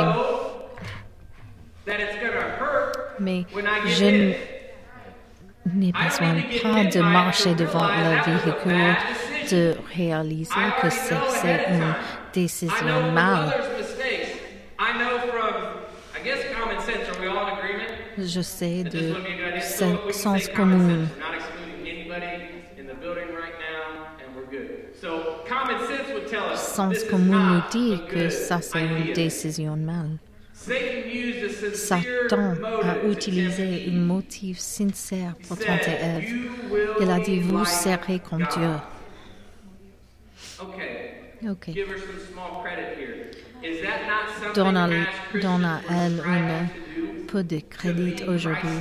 mais 3.20 3.46
je 3.88 4.34
n'ai 5.66 5.92
besoin 5.92 6.36
pas 6.62 6.84
de 6.86 7.02
marcher 7.02 7.54
devant 7.56 7.88
le 7.88 8.32
véhicule, 8.32 8.96
de 9.52 9.76
réaliser 9.96 10.52
que 10.82 10.90
c'est 10.90 11.66
une 11.70 11.94
décision 12.34 13.12
mal. 13.14 13.54
Je 18.18 18.42
sais 18.42 18.84
de 18.84 19.14
sens 20.12 20.48
commun. 20.50 21.08
Sens 26.56 27.04
commun 27.04 27.54
nous 27.54 27.62
dit 27.72 28.00
que 28.10 28.30
ça 28.30 28.62
c'est 28.62 28.82
une 28.82 29.14
décision 29.14 29.76
mal. 29.76 30.18
Satan 31.74 32.54
a 32.84 32.98
utilisé 33.10 33.90
un 33.90 34.00
motif 34.00 34.60
sincère 34.60 35.36
pour 35.48 35.58
tenter 35.58 35.92
Ève. 35.92 36.34
Il 37.02 37.10
a 37.10 37.20
dit 37.20 37.40
vous 37.40 37.66
serez 37.66 38.20
comme 38.20 38.48
Dieu. 38.54 38.70
Ok. 41.50 41.72
Donne 44.56 44.78
à, 44.78 44.90
donne 45.42 45.66
à 45.66 45.82
elle 45.90 46.22
une 46.26 46.83
de 47.42 47.60
crédit 47.60 48.24
aujourd'hui. 48.28 48.80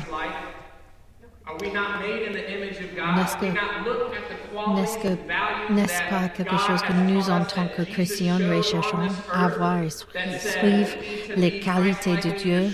N'est-ce 5.70 6.02
pas 6.10 6.28
quelque 6.28 6.58
chose 6.58 6.82
que 6.82 6.92
nous, 6.92 7.30
en 7.30 7.44
tant 7.44 7.66
que 7.68 7.82
chrétiens, 7.82 8.38
recherchons 8.38 9.08
avoir 9.32 9.82
et 9.82 9.90
suivre 9.90 10.96
les 11.36 11.60
qualités 11.60 12.16
de 12.16 12.30
Dieu? 12.30 12.70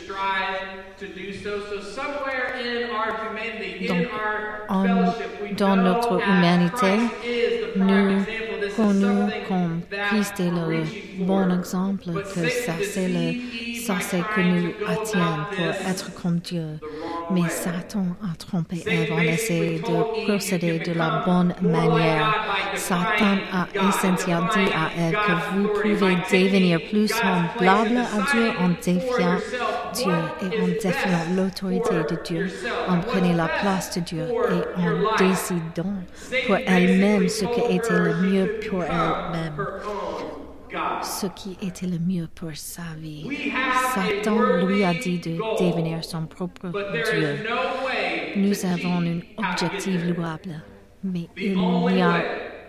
Donc, 3.88 4.06
dans 5.56 5.76
notre 5.76 6.20
humanité, 6.28 6.98
nous 7.76 8.24
connu 8.78 9.32
comme 9.48 9.80
Christ 10.08 10.38
est 10.38 10.50
le 10.50 11.24
bon 11.24 11.50
exemple, 11.58 12.04
que 12.04 12.48
ça 12.48 12.74
c'est 12.82 13.08
le, 13.08 13.26
ça 13.84 13.96
c'est 14.00 14.22
que 14.34 14.40
nous 14.40 14.72
atteignons 14.86 15.44
pour 15.54 15.90
être 15.90 16.14
comme 16.14 16.38
Dieu. 16.38 16.78
Mais 17.30 17.48
Satan 17.50 18.06
a 18.22 18.36
trompé 18.36 18.82
Ève 18.86 19.12
en 19.12 19.20
essayant 19.20 19.80
de 19.80 20.24
procéder 20.24 20.78
de 20.78 20.92
la 20.92 21.22
bonne 21.26 21.54
manière. 21.60 22.34
Satan 22.74 23.36
a 23.52 23.66
essentiellement 23.88 24.48
dit 24.54 24.72
à 24.72 24.90
Ève 24.98 25.16
que 25.26 25.54
vous 25.54 25.68
pouvez 25.68 26.16
devenir 26.16 26.80
plus 26.88 27.08
semblable 27.08 27.98
à 27.98 28.32
Dieu 28.32 28.50
en 28.58 28.68
défiant 28.82 29.36
Dieu 29.94 30.12
et 30.42 30.60
en 30.62 30.66
défiant 30.68 31.24
l'autorité 31.36 31.94
de 32.10 32.18
Dieu, 32.24 32.50
en 32.88 33.00
prenant 33.00 33.34
la 33.34 33.48
place 33.48 33.94
de 33.96 34.00
Dieu 34.00 34.24
et 34.24 34.80
en 34.80 35.16
décidant 35.18 35.94
pour 36.46 36.56
elle-même 36.66 37.28
ce 37.28 37.44
qui 37.44 37.60
était 37.74 37.92
le 37.92 38.14
mieux 38.14 38.60
pour 38.68 38.82
elle-même 38.84 39.66
ce 41.02 41.26
qui 41.26 41.56
était 41.62 41.86
le 41.86 41.98
mieux 41.98 42.28
pour 42.34 42.50
sa 42.54 42.82
vie. 42.98 43.26
Satan 43.94 44.66
lui 44.66 44.84
a 44.84 44.94
dit 44.94 45.18
de 45.18 45.36
devenir 45.58 46.04
son 46.04 46.26
propre 46.26 46.70
Dieu. 47.10 47.38
Nous 48.36 48.64
avons 48.66 49.00
un 49.00 49.20
objectif 49.50 50.04
louable, 50.04 50.62
mais 51.02 51.28
il 51.36 51.56
n'y 51.56 52.02
a, 52.02 52.22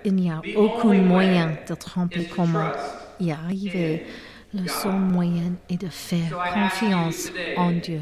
il 0.05 0.15
n'y 0.15 0.31
a 0.31 0.41
aucun 0.55 0.93
moyen 1.01 1.57
de 1.67 1.75
tromper 1.75 2.27
comment 2.35 2.71
y 3.19 3.31
arriver. 3.31 4.05
Le 4.51 4.67
seul 4.67 4.93
moyen 4.93 5.53
est 5.69 5.79
de 5.79 5.89
faire 5.89 6.35
confiance 6.53 7.31
en 7.55 7.71
Dieu. 7.71 8.01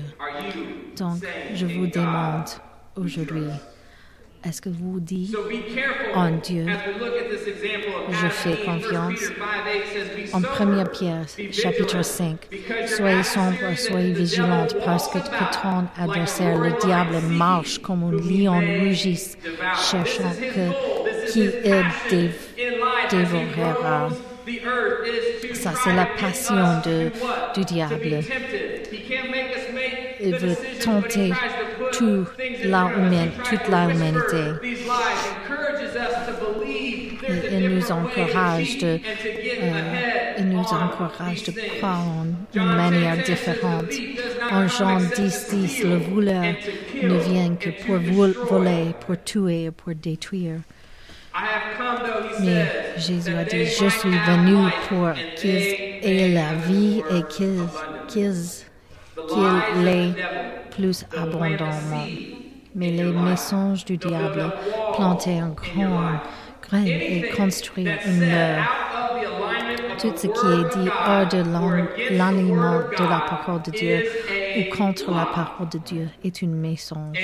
Donc, 0.97 1.21
je 1.53 1.65
vous 1.65 1.87
demande 1.87 2.45
aujourd'hui, 2.95 3.49
est-ce 4.47 4.61
que 4.61 4.69
vous 4.69 4.99
dites 4.99 5.35
en 6.15 6.31
Dieu, 6.31 6.65
je 8.09 8.27
fais 8.27 8.57
confiance. 8.63 9.19
En 10.33 10.41
1 10.41 10.85
Pierre, 10.85 11.25
chapitre 11.51 12.01
5, 12.01 12.37
soyez 12.85 13.23
sombre, 13.23 13.75
soyez 13.75 14.13
vigilante, 14.13 14.75
parce 14.85 15.09
que, 15.09 15.17
ton 15.19 15.87
adversaire, 16.01 16.57
le 16.57 16.71
diable, 16.79 17.17
marche 17.29 17.79
comme 17.79 18.03
un 18.03 18.11
lion 18.11 18.59
rugisse, 18.59 19.37
cherchant 19.91 20.31
que, 20.39 21.31
qui 21.31 21.49
il 22.09 22.31
dévorera. 23.09 24.09
Ça, 25.53 25.73
c'est 25.83 25.93
la 25.93 26.05
passion 26.05 26.81
de, 26.85 27.11
du 27.53 27.65
diable. 27.65 28.23
Il 30.19 30.35
veut 30.35 30.55
tenter 30.83 31.31
toute 31.97 33.67
la 33.69 33.89
humanité. 33.89 34.43
Il 37.51 37.69
nous 37.69 37.91
encourage 37.91 38.77
de, 38.77 38.87
euh, 38.87 40.37
il 40.37 40.49
nous 40.49 40.59
encourage 40.59 41.43
de 41.43 41.51
croire 41.77 41.99
en 41.99 42.25
une 42.53 42.75
manière 42.75 43.17
différente. 43.23 43.91
En 44.51 44.67
Jean 44.67 44.97
10, 44.97 45.47
10, 45.51 45.83
le 45.83 45.95
voleur 45.97 46.53
ne 47.01 47.17
vient 47.17 47.55
que 47.55 47.69
pour 47.69 47.97
voler, 48.47 48.93
pour 49.05 49.21
tuer 49.23 49.65
et 49.65 49.71
pour 49.71 49.93
détruire. 49.95 50.59
Mais 52.41 52.65
Jésus 52.97 53.33
a 53.35 53.43
dit, 53.43 53.65
je 53.65 53.89
suis 53.89 54.09
venu 54.09 54.69
pour 54.87 55.09
qu'ils 55.35 55.75
aient 56.03 56.29
la 56.29 56.53
vie 56.67 57.03
et 57.11 57.23
qu'ils 57.29 57.61
qu'il 59.27 59.83
l'ait 59.83 60.13
plus 60.77 61.05
abondamment. 61.15 62.07
Mais 62.75 62.91
les 62.91 63.03
mensonges 63.03 63.85
du 63.85 63.97
diable 63.97 64.53
plantaient 64.93 65.39
un 65.39 65.49
grand 65.49 66.19
grain 66.61 66.85
et 66.85 67.29
construisent 67.35 67.89
une 68.05 68.19
meurtre. 68.19 68.71
Tout 69.99 70.13
ce 70.15 70.27
qui 70.27 70.47
est 70.47 70.77
dit 70.77 70.89
hors 71.07 71.27
de 71.27 71.37
l'aliment 72.15 72.81
de 72.97 73.03
la 73.03 73.25
parole 73.27 73.61
de 73.63 73.71
Dieu 73.71 74.03
ou 74.57 74.75
contre 74.75 75.11
la 75.11 75.25
parole 75.25 75.69
de 75.69 75.79
Dieu 75.79 76.07
est 76.23 76.41
une 76.43 76.55
mensonge. 76.55 77.17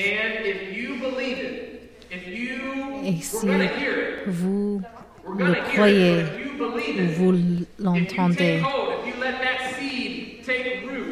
Et 3.05 3.21
si 3.21 3.47
vous 4.25 4.81
le 5.37 5.53
croyez 5.71 6.23
ou 6.99 7.05
vous 7.15 7.33
l'entendez, 7.79 8.61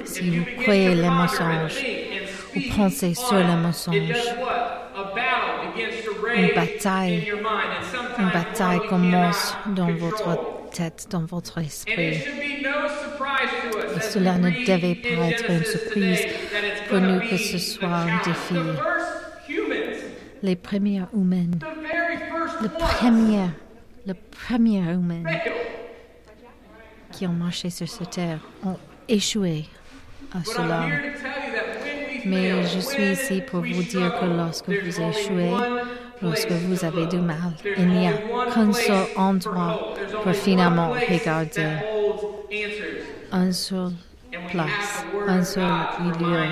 si 0.06 0.30
vous 0.30 0.46
croyez 0.62 0.96
les 0.96 1.10
mensonges 1.10 1.84
ou 2.56 2.60
pensez 2.76 3.14
sur 3.14 3.38
les 3.38 3.56
mensonges, 3.56 3.96
une 6.36 6.54
bataille, 6.54 7.32
une 8.20 8.30
bataille 8.30 8.80
commence 8.90 9.56
dans 9.68 9.92
votre 9.94 10.70
tête, 10.72 11.08
dans 11.10 11.26
votre 11.26 11.60
esprit. 11.60 12.24
Et 13.96 14.00
cela 14.00 14.38
ne 14.38 14.50
devait 14.66 14.96
pas 14.96 15.28
être 15.30 15.50
une 15.50 15.64
surprise 15.64 16.26
pour 16.90 17.00
nous 17.00 17.20
que 17.22 17.38
ce 17.38 17.58
soit 17.58 17.88
un 17.88 18.18
défi. 18.26 18.56
Les 20.44 20.56
premières 20.56 21.08
humaines, 21.14 21.60
le 22.62 22.70
premier, 22.70 23.48
le 24.06 24.14
premier 24.14 24.80
humain 24.80 25.24
qui 27.12 27.28
ont 27.28 27.34
marché 27.34 27.70
sur 27.70 27.88
cette 27.88 28.10
terre 28.12 28.40
ont 28.64 28.78
échoué 29.08 29.66
à 30.34 30.44
cela. 30.44 30.88
Mais 32.26 32.64
je 32.64 32.80
suis 32.80 33.12
ici 33.12 33.42
pour 33.42 33.62
vous 33.62 33.84
dire 33.84 34.14
que 34.20 34.26
lorsque 34.26 34.70
vous 34.70 35.02
échouez, 35.02 35.52
lorsque 36.22 36.52
vous 36.52 36.86
avez 36.86 37.06
du 37.08 37.18
mal, 37.18 37.54
il 37.78 37.88
n'y 37.88 38.08
a 38.08 38.14
qu'un 38.54 38.72
seul 38.74 39.06
endroit 39.16 39.94
pour 40.24 40.34
finalement 40.34 40.92
regarder. 40.92 41.68
Un 43.32 43.52
seul 43.52 43.92
place, 44.50 45.06
un 45.28 45.44
seul 45.44 45.64
lieu 46.20 46.46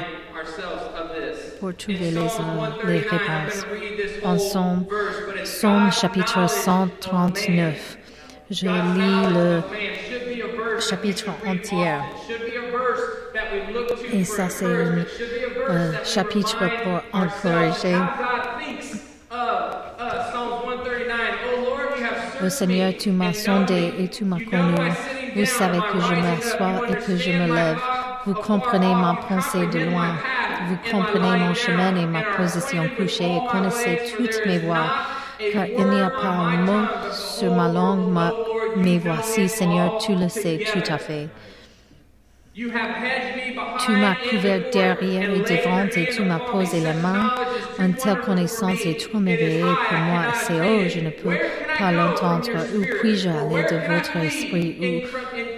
pour 1.59 1.75
trouver 1.75 2.11
les, 2.11 2.99
réponses. 2.99 3.65
En 4.23 4.37
Somme, 4.37 4.85
Somme 5.43 5.91
chapitre 5.91 6.49
139, 6.49 7.97
je 8.49 8.65
lis 8.65 9.33
le 9.33 9.61
chapitre 10.79 11.25
entier. 11.45 11.97
Et 14.13 14.23
ça, 14.23 14.49
c'est 14.49 14.65
chapitre 16.03 16.63
pour 16.83 17.01
encourager. 17.13 17.95
Oh 22.41 22.49
Seigneur, 22.49 22.93
tu 22.97 23.11
m'as 23.11 23.33
sondé 23.33 23.93
et 23.99 24.07
tu 24.07 24.23
m'as 24.23 24.39
connu. 24.39 24.91
Vous 25.35 25.45
savez 25.45 25.79
que 25.79 25.99
je 25.99 26.15
m'assois 26.15 26.87
et 26.89 26.95
que 26.95 27.17
je 27.17 27.31
me 27.31 27.53
lève. 27.53 27.77
Vous 28.25 28.33
comprenez 28.33 28.95
ma 28.95 29.17
pensée 29.27 29.67
de 29.67 29.79
loin. 29.79 30.15
Vous 30.67 30.77
comprenez 30.91 31.37
mon 31.37 31.53
chemin 31.53 31.95
et 31.95 32.05
ma 32.05 32.21
position 32.37 32.89
couchée 32.97 33.25
et 33.25 33.51
connaissez 33.51 33.99
toutes 34.15 34.45
mes 34.45 34.59
voies. 34.59 34.91
Car 35.53 35.65
il 35.67 35.85
n'y 35.85 36.01
a 36.01 36.09
pas 36.09 36.27
un 36.27 36.57
mot 36.57 36.87
sur 37.11 37.53
ma 37.53 37.67
langue, 37.67 38.11
mais 38.75 38.97
voici, 38.97 39.47
Seigneur, 39.49 39.97
tu 39.97 40.15
le 40.15 40.29
sais 40.29 40.65
tout 40.71 40.83
à 40.91 40.97
fait. 40.97 41.29
Tu 42.59 43.91
m'as 43.91 44.15
couvert 44.15 44.61
derrière 44.73 45.29
et 45.29 45.39
devant 45.39 45.87
et 45.95 46.09
tu 46.13 46.23
m'as 46.23 46.39
posé 46.39 46.81
la 46.81 46.93
main. 46.93 47.33
Une 47.79 47.93
telle 47.93 48.17
connaissance 48.17 48.85
est 48.85 48.99
trop 48.99 49.19
merveilleuse 49.19 49.77
pour 49.87 49.97
moi. 49.99 50.23
C'est 50.33 50.59
oh, 50.59 50.89
je 50.89 50.99
ne 50.99 51.09
peux 51.09 51.37
pas 51.77 51.91
l'entendre. 51.93 52.49
Où 52.75 52.83
puis-je 52.99 53.29
aller 53.29 53.63
de 53.63 53.93
votre 53.93 54.17
esprit? 54.17 55.05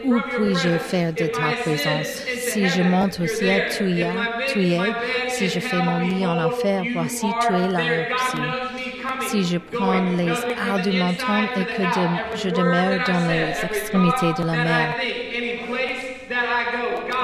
Où, 0.06 0.14
où 0.14 0.20
puis-je 0.30 0.78
faire 0.78 1.12
de 1.12 1.26
ta 1.26 1.54
présence? 1.64 2.24
Si 2.38 2.68
je 2.68 2.84
monte 2.84 3.20
au 3.20 3.26
ciel, 3.26 3.68
tu 3.76 3.86
y, 3.86 4.02
es, 4.02 4.12
tu 4.54 4.60
y 4.60 4.74
es. 4.74 5.30
Si 5.30 5.50
je 5.50 5.60
fais 5.60 5.82
mon 5.82 6.00
lit 6.00 6.26
en 6.28 6.38
enfer, 6.38 6.84
voici, 6.94 7.26
tu 7.48 7.54
es 7.54 7.68
là 7.68 7.80
aussi. 8.14 9.28
Si 9.28 9.44
je 9.44 9.58
prends 9.58 10.04
les 10.18 10.30
arts 10.30 10.82
du 10.84 10.92
menton 10.92 11.48
et 11.58 11.66
que 11.66 12.38
je 12.38 12.50
demeure 12.50 13.00
dans 13.08 13.28
les 13.28 13.54
extrémités 13.66 14.34
de 14.40 14.46
la 14.46 14.54
mer, 14.54 14.96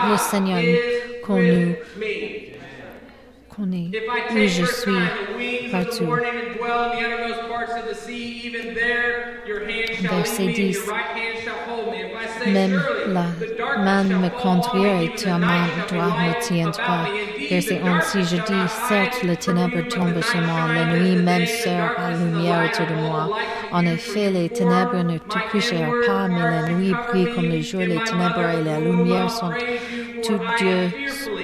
le 0.10 0.18
Seigneur 0.18 0.62
qu'on 1.26 1.76
connaît 3.56 3.92
où 4.32 4.38
je 4.48 4.66
suis 4.66 4.92
partout. 5.72 6.16
Verset 10.02 10.48
10. 10.48 10.80
Même 12.48 12.82
la 13.08 13.26
main 13.84 14.04
me 14.04 14.30
conduire 14.30 15.02
et 15.02 15.16
ta 15.16 15.38
main 15.38 15.68
droite 15.88 16.14
me 16.20 16.42
tiendra. 16.42 17.06
Verset 17.50 17.82
11. 17.84 18.04
Si 18.04 18.24
je 18.24 18.42
dis, 18.42 18.68
certes, 18.88 19.24
le 19.24 19.36
ténèbre 19.36 19.88
tombe 19.90 20.22
sur 20.22 20.42
moi, 20.42 20.68
la 20.74 20.86
nuit 20.86 21.16
même 21.16 21.46
sert 21.46 21.94
à 21.98 22.12
la 22.12 22.18
lumière 22.18 22.70
autour 22.72 22.88
de 22.88 23.02
moi. 23.02 23.30
En 23.72 23.86
effet, 23.86 24.30
les 24.32 24.50
ténèbres 24.50 25.04
ne 25.04 25.18
te 25.18 25.38
coucheront 25.52 25.92
pas, 26.06 26.28
mais 26.28 26.42
la 26.42 26.70
nuit 26.70 26.94
brille 27.10 27.30
comme 27.36 27.50
le 27.50 27.62
jour. 27.62 27.82
Les 27.82 28.00
ténèbres 28.04 28.50
et 28.60 28.64
la 28.64 28.80
lumière 28.80 29.30
sont 29.30 29.52
tous 30.24 30.40
Dieu, 30.58 30.90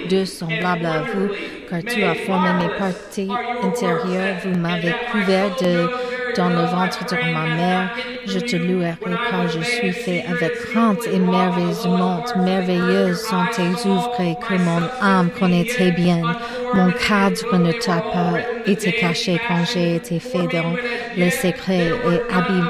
deux 0.10 0.26
semblables 0.26 0.86
à 0.86 1.02
vous, 1.02 1.30
car 1.70 1.80
tu 1.84 2.04
as 2.04 2.16
formé 2.16 2.50
mes 2.54 2.78
parties 2.78 3.30
intérieures, 3.64 4.36
vous 4.44 4.58
m'avez 4.60 4.94
couvert 5.12 5.50
de, 5.62 5.90
dans 6.36 6.50
le 6.50 6.66
ventre 6.66 7.06
de 7.06 7.34
ma 7.34 7.56
mère. 7.56 7.90
Je 8.26 8.40
te 8.40 8.56
louerai 8.56 8.96
quand 9.02 9.48
je 9.48 9.62
suis 9.62 9.92
fait 9.92 10.24
avec 10.28 10.54
crainte 10.72 11.06
et 11.12 11.20
merveilleusement 11.20 12.24
merveilleuses 12.38 13.22
sont 13.22 13.46
tes 13.56 13.88
œuvres 13.88 14.12
que 14.18 14.54
mon 14.54 14.82
âme 15.02 15.30
connaît 15.40 15.66
très 15.66 15.92
bien. 15.92 16.22
Mon 16.74 16.92
cadre 16.92 17.58
ne 17.58 17.72
t'a 17.74 18.02
pas 18.02 18.40
été 18.66 18.92
caché 18.94 19.40
quand 19.48 19.64
j'ai 19.74 19.96
été 19.96 20.20
fait 20.20 20.48
dans 20.48 20.74
les 21.16 21.30
secrets 21.30 21.90
et 21.90 22.34
habillé 22.34 22.64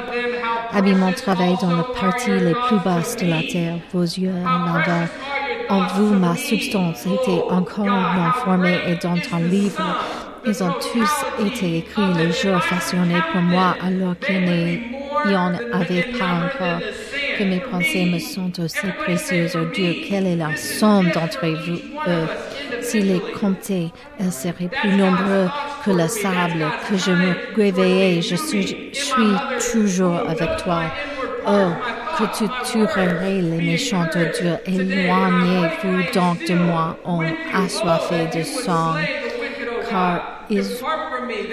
habille 0.74 0.94
mon 0.94 1.12
travail 1.12 1.56
dans 1.60 1.76
les 1.76 1.84
parties 2.00 2.30
les 2.30 2.54
plus 2.66 2.78
basses 2.84 3.16
de 3.16 3.26
la 3.26 3.42
terre. 3.42 3.76
Vos 3.92 4.02
yeux 4.02 4.32
en 4.44 4.74
avaient 4.74 5.08
en 5.68 5.86
vous 5.94 6.14
ma 6.14 6.36
substance 6.36 7.06
était 7.06 7.42
encore 7.50 7.84
non 7.86 8.32
formée 8.44 8.78
et 8.88 8.96
dans 8.96 9.16
ton 9.18 9.38
livre, 9.38 9.82
ils 10.46 10.62
ont 10.62 10.72
tous 10.72 11.44
été 11.46 11.78
écrits 11.78 12.12
les 12.16 12.32
jours 12.32 12.62
façonnés 12.62 13.22
pour 13.32 13.40
moi 13.40 13.74
alors 13.82 14.14
qu'il 14.18 14.44
n'y 15.26 15.36
en 15.36 15.54
avait 15.72 16.06
pas 16.18 16.46
encore. 16.46 16.80
Que 17.38 17.42
mes 17.42 17.58
pensées 17.58 18.04
me 18.04 18.20
sont 18.20 18.52
aussi 18.60 18.86
précieuses, 19.02 19.56
oh 19.60 19.64
Dieu, 19.74 19.92
quelle 20.08 20.26
est 20.26 20.36
la 20.36 20.54
somme 20.54 21.10
d'entre 21.10 21.46
vous 21.46 21.80
eux? 22.06 22.28
S'il 22.80 23.08
les 23.08 23.20
comptait, 23.40 23.90
elles 24.20 24.30
seraient 24.30 24.68
plus 24.68 24.94
nombreux 24.94 25.48
que 25.84 25.90
le 25.90 26.06
sable, 26.06 26.64
que 26.88 26.96
je 26.96 27.10
me 27.10 27.34
réveillais, 27.56 28.22
je 28.22 28.36
suis, 28.36 28.90
je 28.92 28.98
suis 28.98 29.72
toujours 29.72 30.20
avec 30.28 30.58
toi. 30.62 30.82
Oh, 31.48 31.70
que 32.18 32.26
tu 32.34 32.78
les 33.42 33.42
méchants 33.42 34.06
de 34.14 34.24
Dieu. 34.38 34.56
Éloignez-vous 34.66 36.02
donc 36.14 36.46
de 36.46 36.54
moi, 36.54 36.96
homme 37.04 37.32
assoiffé 37.52 38.26
de 38.36 38.42
sang, 38.42 38.94
car 39.88 40.46
ils, 40.50 40.62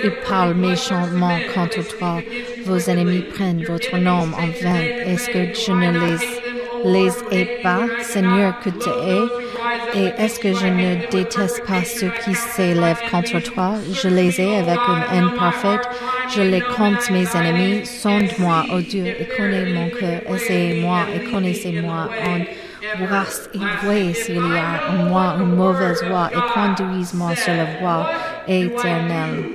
ils 0.03 0.11
parlent 0.27 0.55
méchamment 0.55 1.37
contre 1.53 1.81
toi. 1.97 2.21
Vos 2.65 2.77
ennemis 2.89 3.21
prennent 3.21 3.63
votre 3.63 3.97
nom 3.97 4.21
en 4.21 4.47
vain. 4.61 4.81
Est-ce 5.05 5.29
que 5.29 5.53
je 5.53 5.71
ne 5.71 5.91
les, 5.91 6.50
les 6.85 7.11
ai 7.31 7.61
pas, 7.61 7.81
Seigneur, 8.01 8.59
que 8.59 8.69
tu 8.69 8.89
es? 8.89 9.99
Et 9.99 10.23
est-ce 10.23 10.39
que 10.39 10.53
je 10.53 10.65
ne 10.65 11.09
déteste 11.09 11.65
pas 11.65 11.83
ceux 11.83 12.11
qui 12.23 12.33
s'élèvent 12.33 13.01
contre 13.09 13.39
toi? 13.39 13.73
Je 13.91 14.07
les 14.07 14.39
ai 14.39 14.57
avec 14.57 14.79
une 14.87 15.03
haine 15.15 15.31
parfaite. 15.37 15.87
Je 16.35 16.41
les 16.41 16.61
compte 16.61 17.09
mes 17.09 17.27
ennemis. 17.35 17.85
Sonde-moi, 17.85 18.65
ô 18.69 18.75
oh 18.75 18.81
Dieu, 18.81 19.05
et 19.05 19.27
connais 19.37 19.65
mon 19.73 19.89
cœur. 19.89 20.21
Essayez-moi 20.33 20.99
et 21.15 21.31
connaissez-moi. 21.31 22.09
En 22.25 23.05
grâce 23.05 23.49
et 23.53 23.59
voyez 23.83 24.13
s'il 24.13 24.35
y 24.35 24.57
a 24.57 24.91
en 24.91 25.05
moi 25.05 25.35
une 25.39 25.55
mauvaise 25.55 26.03
voie 26.03 26.29
et 26.33 26.53
conduise-moi 26.53 27.35
sur 27.35 27.53
la 27.53 27.65
voie 27.79 28.09
éternelle. 28.47 29.45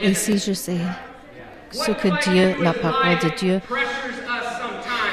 Et 0.00 0.14
si 0.14 0.38
je 0.38 0.52
sais 0.52 0.78
ce 1.70 1.90
que 1.92 2.08
Dieu, 2.30 2.56
la 2.60 2.72
parole 2.72 3.18
de 3.22 3.28
Dieu, 3.36 3.60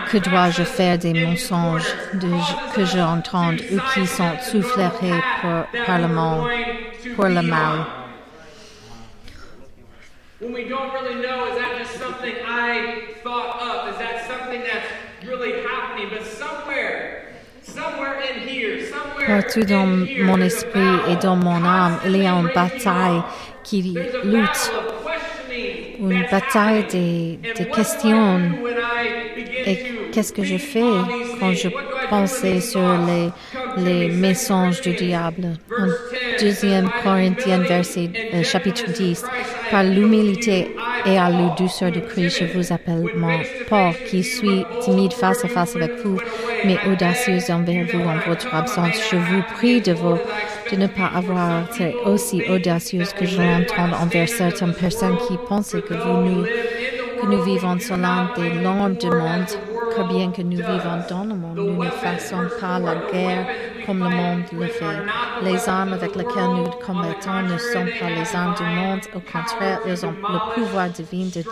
que 0.10 0.18
dois-je 0.18 0.64
faire 0.64 0.98
des 0.98 1.14
mensonges 1.14 1.94
de, 2.14 2.28
que 2.76 2.86
j'entends 2.86 3.54
ou 3.54 3.80
qui 3.94 4.08
sont 4.08 4.38
soufflés 4.42 4.90
pour, 5.42 5.86
par 5.86 6.00
le 6.00 6.08
mal, 6.08 6.42
pour 7.16 7.26
le 7.26 7.42
mal? 7.42 7.86
When 10.42 10.54
we 10.54 10.70
don't 10.70 10.94
really 10.94 11.16
know, 11.22 11.48
is 11.48 11.58
that 11.58 11.78
just 11.78 12.00
something 12.00 12.34
I 12.48 13.14
thought 13.24 13.62
up? 13.62 13.92
Is 13.92 13.98
that 14.00 14.26
something 14.26 14.62
that's 14.62 15.28
really 15.28 15.62
happening? 15.64 16.08
But 16.10 16.26
somewhere, 16.26 17.26
somewhere 17.62 18.22
in 18.22 18.48
here, 18.48 18.88
somewhere 18.90 19.28
Partout 19.28 19.66
dans 19.66 19.86
mon 19.86 20.40
esprit 20.40 21.02
et 21.10 21.18
dans 21.18 21.36
mon 21.36 21.62
âme, 21.66 22.00
il 22.06 22.16
y 22.16 22.26
a 22.26 22.32
une 22.32 22.48
bataille 22.56 23.22
qui 23.66 23.82
lutte, 24.24 24.72
une 26.00 26.26
bataille 26.32 26.86
des, 26.92 27.40
des 27.58 27.66
questions. 27.66 28.42
Et 29.66 29.78
qu'est-ce 30.12 30.34
que 30.34 30.44
je 30.44 30.58
fais 30.58 30.92
quand 31.40 31.54
je 31.54 31.70
pensais 32.10 32.62
sur 32.62 32.82
les, 33.08 33.30
les 33.84 34.10
mensonges 34.10 34.82
du 34.82 34.94
diable? 34.94 35.58
En 35.78 35.88
2 36.40 36.90
Corinthiens, 37.04 37.60
verset, 37.60 38.10
euh, 38.34 38.44
chapitre 38.44 38.90
10, 38.92 39.26
par 39.72 39.84
l'humilité 39.84 40.74
et 41.06 41.18
à 41.18 41.30
la 41.30 41.50
douceur 41.58 41.92
de 41.92 42.00
Christ, 42.00 42.40
je 42.42 42.58
vous 42.58 42.74
appelle 42.74 43.06
mon 43.16 43.40
Paul, 43.70 43.94
qui 44.10 44.24
suis 44.24 44.64
timide 44.82 45.14
face 45.14 45.44
à 45.44 45.48
face 45.48 45.76
avec 45.76 45.92
vous, 46.04 46.18
mais 46.66 46.78
audacieuse 46.90 47.50
envers 47.50 47.86
vous 47.92 48.02
en 48.02 48.18
votre 48.28 48.54
absence. 48.54 48.96
Je 49.12 49.18
vous 49.18 49.42
prie 49.56 49.82
de 49.82 49.94
vous 49.94 50.18
de 50.72 50.76
ne 50.76 50.88
pas 50.88 51.08
avoir 51.08 51.64
été 51.64 51.96
aussi 52.06 52.44
audacieuse 52.50 53.14
que 53.14 53.26
je 53.26 53.42
l'entends 53.42 53.92
envers 54.02 54.30
certaines 54.30 54.74
personnes 54.74 55.18
qui 55.28 55.36
pensent 55.48 55.76
que 55.90 55.96
nous, 55.96 56.44
que 56.44 57.26
nous 57.26 57.44
vivons 57.44 57.80
selon 57.80 58.28
des 58.36 58.52
normes 58.62 58.96
du 58.96 59.10
monde 59.10 59.48
car 59.96 60.08
bien 60.08 60.32
que 60.32 60.42
nous 60.42 60.58
vivons 60.58 61.02
dans 61.10 61.24
le 61.24 61.36
monde, 61.36 61.58
nous 61.58 61.84
ne 61.84 61.90
faisons 61.90 62.48
pas 62.60 62.80
la 62.80 62.96
guerre 63.12 63.46
comme 63.86 64.04
le 64.04 64.10
monde 64.10 64.44
le 64.54 64.68
fait. 64.68 64.86
Les 65.42 65.68
armes 65.68 65.94
avec 65.94 66.16
lesquelles 66.16 66.44
nous 66.44 66.70
combattons 66.86 67.42
ne 67.44 67.58
sont 67.58 67.86
pas 68.00 68.10
les 68.10 68.36
armes 68.36 68.56
du 68.56 68.64
monde, 68.64 69.02
au 69.16 69.20
contraire, 69.20 69.80
elles 69.88 70.06
ont 70.06 70.12
le 70.12 70.54
pouvoir 70.54 70.90
divin 70.90 71.26
de 71.26 71.44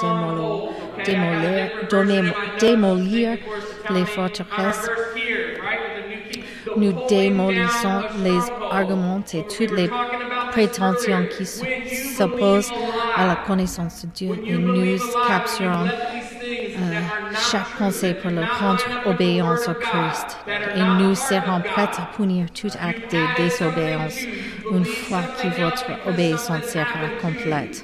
démolir, 1.06 1.72
démolir, 1.90 2.34
démolir 2.60 3.38
les 3.90 4.06
forteresses. 4.06 4.90
Nous 6.76 6.94
démolissons 7.10 8.02
les 8.24 8.40
arguments 8.70 9.24
et 9.34 9.44
toutes 9.48 9.72
les 9.72 9.90
prétentions 10.52 11.26
qui 11.36 11.46
s'opposent 11.46 12.72
à 13.18 13.26
la 13.26 13.36
connaissance 13.36 14.06
de 14.06 14.10
Dieu 14.14 14.44
et 14.46 14.58
nous 14.58 14.98
capturons 15.28 15.88
chaque 17.52 17.70
pensée 17.78 18.14
pour 18.14 18.30
leur 18.30 18.60
rendre 18.60 18.84
obéissance 19.06 19.68
au 19.68 19.74
Christ. 19.74 20.38
Et 20.76 20.84
nous 21.00 21.16
serons 21.16 21.62
prêts 21.62 21.90
à 21.98 22.16
punir 22.16 22.46
tout 22.52 22.70
acte 22.80 23.12
de 23.12 23.24
désobéissance 23.38 24.20
une 24.72 24.86
fois 24.86 25.24
que 25.42 25.48
votre 25.60 25.86
obéissance 26.08 26.66
sera 26.66 26.86
complète. 27.22 27.84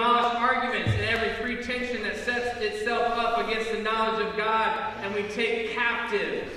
Demolish 0.00 0.34
arguments 0.36 0.92
and 0.92 1.02
every 1.02 1.54
pretension 1.54 2.02
that 2.02 2.16
sets 2.16 2.58
itself 2.60 3.12
up 3.18 3.46
against 3.46 3.70
the 3.72 3.78
knowledge 3.78 4.26
of 4.26 4.36
God, 4.36 4.94
and 5.02 5.14
we 5.14 5.22
take 5.24 5.72
captive. 5.72 6.48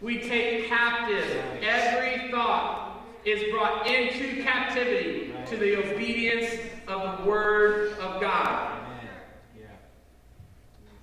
We 0.00 0.20
take 0.20 0.68
captive 0.68 1.24
every 1.62 2.30
thought 2.30 3.04
is 3.24 3.52
brought 3.52 3.86
into 3.86 4.42
captivity 4.42 5.34
to 5.46 5.56
the 5.56 5.76
obedience 5.76 6.60
of 6.86 7.18
the 7.18 7.24
Word 7.24 7.92
of 7.98 8.20
God. 8.20 8.72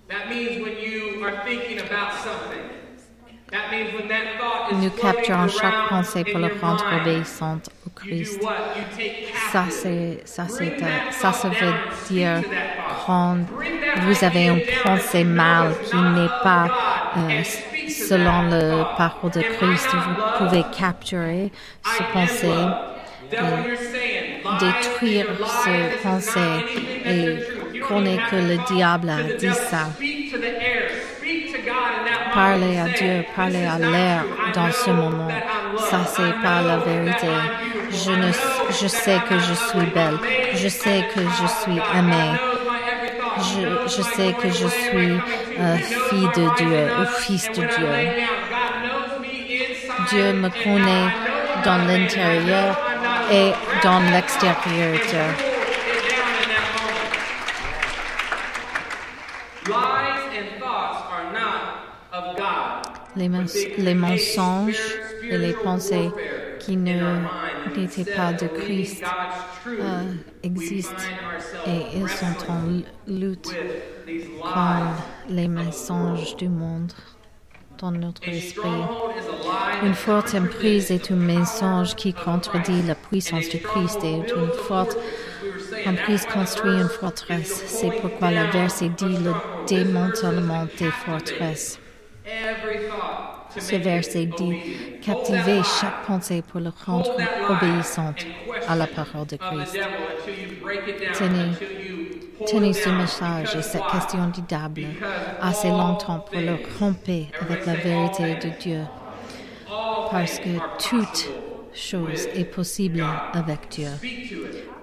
That 0.08 0.30
means 0.30 0.64
when 0.64 0.78
you 0.78 1.24
are 1.24 1.44
thinking 1.44 1.80
about 1.80 2.14
something, 2.24 2.70
that 3.50 3.72
means 3.72 3.94
when 3.94 4.08
that 4.08 4.40
thought 4.40 4.72
is 4.72 4.80
Nous 4.80 4.90
capturons 4.90 5.50
chaque 5.50 5.90
pensée 5.90 6.24
pour 6.24 6.40
le 6.40 6.50
rendre 6.60 6.86
obéissante 7.02 7.70
Christ. 7.96 8.42
Ça, 9.52 9.66
ça, 10.26 10.48
ça, 10.48 11.50
veut 11.50 11.74
dire 12.10 12.42
quand 13.06 13.38
vous 14.02 14.26
avez 14.26 14.48
une 14.48 14.62
pensée 14.84 15.24
mal 15.24 15.74
qui 15.86 15.96
n'est 15.98 16.28
pas 16.44 16.68
euh, 17.18 17.44
selon 17.90 18.44
le 18.50 18.84
parole 18.98 19.32
de 19.32 19.42
Christ, 19.42 19.88
vous 19.94 20.46
pouvez 20.46 20.64
capturer 20.78 21.52
ce 21.84 22.04
pensée, 22.12 22.48
lies 23.32 23.84
détruire 24.60 25.28
ce 25.46 26.04
pensée 26.04 26.40
et 27.06 27.80
connaît 27.80 28.20
que 28.30 28.36
le 28.36 28.58
diable 28.74 29.10
a 29.10 29.24
dit 29.38 29.54
ça. 29.70 29.90
Parlez 32.34 32.80
à 32.80 32.88
Dieu, 32.90 33.26
parlez 33.36 33.60
"This 33.60 33.70
à 33.70 33.78
l'air 33.80 34.24
dans 34.56 34.72
ce 34.72 34.90
moment. 34.90 35.28
Ça, 35.78 36.00
c'est 36.06 36.42
pas 36.42 36.62
la 36.62 36.78
vérité. 36.78 37.28
Je, 37.94 38.12
ne, 38.12 38.32
je 38.82 38.88
sais 38.88 39.20
que 39.30 39.38
je 39.40 39.54
suis 39.54 39.86
belle. 39.94 40.18
Je 40.56 40.68
sais 40.68 41.02
que 41.14 41.22
je 41.22 41.48
suis 41.62 41.80
aimée. 41.98 42.34
Je, 43.38 43.88
je 43.96 44.02
sais 44.02 44.34
que 44.42 44.50
je 44.50 44.68
suis 44.68 45.14
euh, 45.60 45.78
fille 46.10 46.30
de 46.36 46.46
Dieu 46.58 46.84
ou 47.00 47.06
fils 47.22 47.48
de 47.52 47.64
Dieu. 47.76 47.96
Dieu 50.10 50.34
me 50.34 50.50
connaît 50.64 51.10
dans 51.66 51.78
l'intérieur 51.88 52.78
et 53.32 53.52
dans 53.84 54.00
l'extérieur. 54.12 55.00
Les, 63.16 63.30
mens- 63.30 63.68
les 63.78 63.94
mensonges 63.96 64.82
et 65.30 65.38
les 65.38 65.54
pensées 65.54 66.12
qui 66.60 66.76
ne 66.78 67.22
n'étaient 67.76 68.12
pas 68.12 68.34
de 68.34 68.48
Christ 68.48 69.04
euh, 69.68 70.04
existent 70.44 71.04
et 71.68 71.98
ils 71.98 72.10
sont 72.10 72.52
en 72.52 72.82
lutte 73.08 73.56
contre 74.42 74.96
les 75.30 75.48
mensonges 75.48 76.36
du 76.36 76.50
monde 76.50 76.92
dans 77.80 77.92
notre 77.92 78.28
esprit. 78.28 78.70
Une 79.84 79.94
forte 79.94 80.36
emprise 80.36 80.92
est 80.92 81.12
un 81.12 81.16
mensonge 81.16 81.96
qui 81.96 82.14
contredit 82.14 82.82
la 82.84 82.96
puissance 82.96 83.50
a 83.50 83.58
Christ 83.58 84.04
et 84.04 84.14
une 84.14 84.52
forte 84.68 84.98
emprise 85.86 86.26
construit 86.26 86.74
une 86.74 86.88
forteresse. 86.88 87.64
C'est 87.68 87.92
pourquoi 88.00 88.32
le 88.32 88.52
verset 88.52 88.90
dit 88.90 89.18
le 89.18 89.34
démantèlement 89.68 90.66
des 90.78 90.92
forteresses. 90.92 91.80
Ce 93.58 93.76
verset 93.76 94.26
dit 94.26 94.58
captiver 95.02 95.62
chaque 95.80 96.04
pensée 96.06 96.42
pour 96.42 96.60
le 96.60 96.72
rendre 96.86 97.12
obéissante 97.50 98.26
à 98.68 98.76
la 98.76 98.88
parole 98.88 99.28
de 99.28 99.38
Christ. 99.38 99.78
Tenez- 101.18 101.52
Tenez 102.48 102.74
ce 102.74 102.90
message 102.90 103.56
et 103.56 103.62
cette 103.62 103.86
question 103.92 104.28
du 104.28 104.42
diable 104.42 104.84
assez 105.42 105.70
longtemps 105.70 106.20
pour 106.20 106.40
le 106.42 106.58
romper 106.80 107.28
avec 107.40 107.66
la 107.66 107.76
vérité 107.76 108.36
de. 108.36 108.50
Dieu, 108.60 108.82
parce 110.12 110.40
que 110.40 110.50
toute 110.90 111.30
chose 111.74 112.28
est 112.36 112.44
possible 112.46 113.04
avec 113.34 113.70
Dieu. 113.70 113.88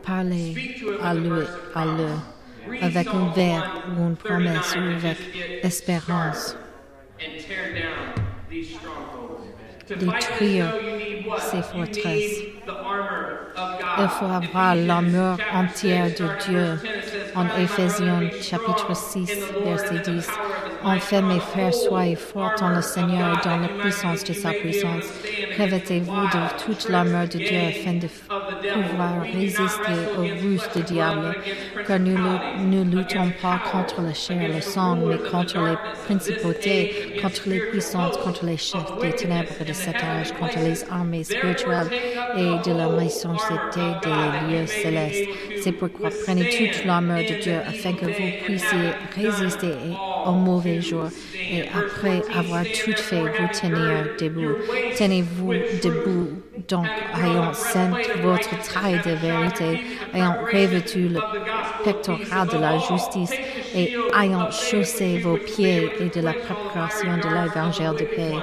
Parlez 0.07 0.55
à 1.03 1.13
lui, 1.15 1.43
à 1.75 1.85
lui, 1.85 2.79
avec 2.81 3.09
un 3.09 3.31
verbe 3.35 3.65
ou 3.99 4.03
une 4.09 4.17
139 4.17 4.19
promesse 4.25 4.77
ou 4.77 5.07
avec 5.07 5.19
espérance. 5.65 6.57
Détruire 9.89 10.75
ces 11.39 11.63
forteresses. 11.63 12.41
Il 13.99 14.09
faut 14.09 14.25
avoir 14.27 14.75
l'armure 14.77 15.37
entière 15.53 16.09
6, 16.09 16.15
de 16.23 16.29
Dieu. 16.47 16.79
verse 16.81 16.81
10, 16.83 16.89
it 16.89 17.05
says, 17.05 17.33
En 17.37 17.45
"Finally, 17.47 17.59
my 17.59 17.65
Éphésiens 17.65 18.43
chapitre 18.43 18.95
strong 18.95 19.27
6, 19.27 19.31
in 19.31 19.41
the 19.41 19.53
Lord 19.53 19.65
verset 19.65 19.91
and 19.91 19.97
in 19.97 20.03
the 20.03 20.05
10. 20.05 20.27
power 20.27 20.47
of 20.47 20.65
his 20.65 20.85
En 20.85 20.89
might. 20.93 21.03
fait, 21.03 21.23
mes 21.23 21.41
frères, 21.41 21.75
soyez 21.75 22.17
forts 22.17 22.55
dans 22.59 22.69
le 22.71 22.83
Seigneur 22.83 23.39
et 23.39 23.45
dans 23.49 23.57
la 23.59 23.69
puissance 23.69 24.25
de 24.25 24.33
sa 24.33 24.51
puissance. 24.53 25.05
Revêtez-vous 25.59 26.21
de 26.23 26.65
toute 26.65 26.89
l'armure 26.89 27.29
de 27.29 27.39
Dieu 27.39 27.61
afin 27.69 27.95
de 27.95 28.09
pouvoir 28.51 29.23
résister 29.23 29.99
aux 30.19 30.23
ruses 30.23 30.69
du 30.75 30.83
diable. 30.83 31.35
Car 31.87 31.99
nous 31.99 32.17
ne 32.17 32.85
luttons 32.85 33.31
pas 33.43 33.61
contre 33.71 34.03
la 34.03 34.15
chair 34.15 34.41
et 34.43 34.53
le 34.53 34.61
sang, 34.61 34.97
mais 34.97 35.19
contre 35.19 35.59
les 35.59 35.77
principautés, 36.07 37.15
contre 37.23 37.49
les 37.49 37.61
puissances, 37.61 38.17
contre 38.19 38.45
les 38.45 38.57
chefs 38.57 38.99
des 39.01 39.13
ténèbres 39.13 39.65
de 39.67 39.73
cet 39.73 39.97
âge, 39.97 40.33
contre 40.33 40.59
les 40.59 40.85
armées 40.91 41.25
spirituelles 41.25 41.89
et 42.37 42.69
de 42.69 42.77
la 42.77 42.89
méchanceté 42.89 43.81
des 44.03 44.51
lieux 44.51 44.67
célestes. 44.67 45.29
C'est 45.63 45.73
pourquoi 45.73 46.11
prenez 46.25 46.49
toute 46.49 46.85
l'armure 46.85 47.19
de 47.29 47.41
Dieu 47.41 47.57
afin 47.67 47.93
que 47.93 48.07
vous 48.07 48.45
puissiez 48.45 48.91
résister 49.15 49.75
au 50.27 50.33
mauvais 50.33 50.81
jour 50.81 51.05
et 51.51 51.63
après 51.63 52.21
14, 52.21 52.37
avoir 52.39 52.65
tout 52.65 52.97
fait, 52.97 53.21
vous 53.21 53.49
tenir 53.61 54.07
debout. 54.19 54.57
Tenez-vous 54.97 55.53
debout, 55.83 56.40
donc 56.71 56.87
ayant 57.17 57.51
of 57.51 58.23
votre 58.23 58.73
taille 58.73 59.01
de 59.05 59.11
vérité, 59.11 59.85
ayant 60.15 60.37
revêtu 60.53 61.09
le 61.09 61.21
pectoral 61.85 62.49
de 62.49 62.59
la 62.59 62.79
justice 62.79 63.33
et 63.75 63.97
ayant 64.19 64.51
chaussé 64.51 65.19
vos 65.19 65.37
pieds 65.37 65.91
et 66.01 66.09
de 66.09 66.25
la 66.25 66.33
préparation 66.33 67.17
de 67.17 67.29
l'évangile 67.29 67.93
de 67.99 68.05
paix. 68.05 68.35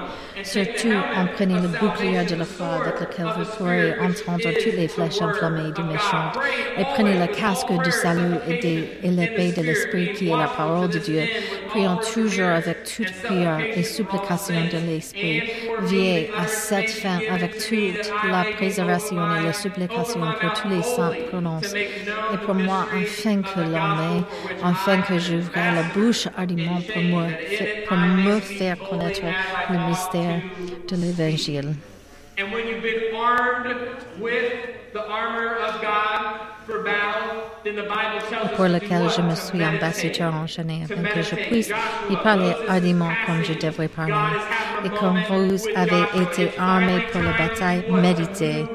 Surtout, 0.43 0.87
helmet 0.87 1.17
en 1.17 1.27
prenez 1.35 1.55
of 1.55 1.61
le 1.63 1.67
bouclier 1.79 2.23
de 2.23 2.35
la 2.35 2.45
foi 2.45 2.67
avec 2.81 2.99
lequel 2.99 3.25
vous 3.37 3.45
pourrez 3.57 3.93
entendre 3.99 4.53
toutes 4.63 4.73
les 4.73 4.87
flèches 4.87 5.21
enflammées 5.21 5.71
du 5.71 5.83
méchant. 5.83 6.31
Et 6.77 6.83
prenez 6.93 7.17
le 7.19 7.27
casque 7.27 7.71
du 7.83 7.91
salut 7.91 8.35
et, 8.47 8.89
et 9.03 9.09
l'épée 9.09 9.51
de 9.51 9.61
l'Esprit 9.63 10.13
qui 10.13 10.29
est 10.29 10.37
la 10.37 10.47
parole 10.47 10.89
de 10.89 10.99
Dieu. 10.99 11.23
Prions 11.69 11.97
toujours 12.13 12.49
avec 12.49 12.83
toute 12.83 13.11
prière 13.23 13.59
et 13.75 13.83
supplication 13.83 14.55
de 14.71 14.77
l'Esprit. 14.87 15.43
Veillez 15.81 16.31
à 16.37 16.47
cette 16.47 16.91
fin 16.91 17.19
avec 17.29 17.57
toute 17.57 18.11
la 18.29 18.45
préservation 18.55 19.17
et 19.37 19.43
la 19.43 19.53
supplication 19.53 20.21
pour 20.39 20.53
tous 20.53 20.69
les 20.69 20.83
saints 20.83 21.13
prononces. 21.29 21.73
Et 21.73 22.37
pour 22.45 22.53
moi, 22.55 22.85
afin 22.95 23.41
que 23.41 23.59
l'on 23.59 24.23
which 24.57 24.63
afin 24.63 25.03
I 25.09 25.16
que 25.17 25.23
j'ouvre 25.23 25.51
la 25.55 25.83
bouche 25.95 26.27
hardiment 26.37 26.81
pour, 26.93 27.23
it 27.23 27.87
pour 27.87 27.97
me 27.97 28.39
faire 28.39 28.77
connaître 28.77 29.21
le 29.69 29.77
mystère 29.87 30.41
de 30.89 30.95
l'Évangile. 30.95 31.75
And 32.39 32.53
when 32.53 32.67
you've 32.67 32.83
been 32.83 33.15
armed 33.15 33.75
with 34.19 34.93
the 34.93 34.99
armor 34.99 35.55
of 35.55 35.81
God 35.81 36.67
for 36.67 36.83
battle, 36.83 37.49
then 37.63 37.75
the 37.75 37.81
Bible 37.81 38.21
tells 38.29 38.51
us 38.51 38.55
pour 38.55 38.67
lequel 38.67 39.09
je 39.09 39.21
me 39.23 39.33
suis 39.33 39.65
ambassadeur 39.65 40.35
enchaîné, 40.35 40.83
afin 40.83 41.01
que 41.01 41.23
je 41.23 41.35
puisse 41.35 41.71
y 42.11 42.15
parler 42.17 42.53
ardemment 42.67 43.09
comme 43.25 43.43
je 43.43 43.53
devrais 43.53 43.87
parler. 43.87 44.13
Et 44.85 44.89
comme 44.89 45.19
vous 45.29 45.67
avez 45.75 46.03
été 46.21 46.51
armés 46.59 47.01
pour 47.11 47.23
la 47.23 47.31
bataille, 47.31 47.83
méditez. 47.89 48.65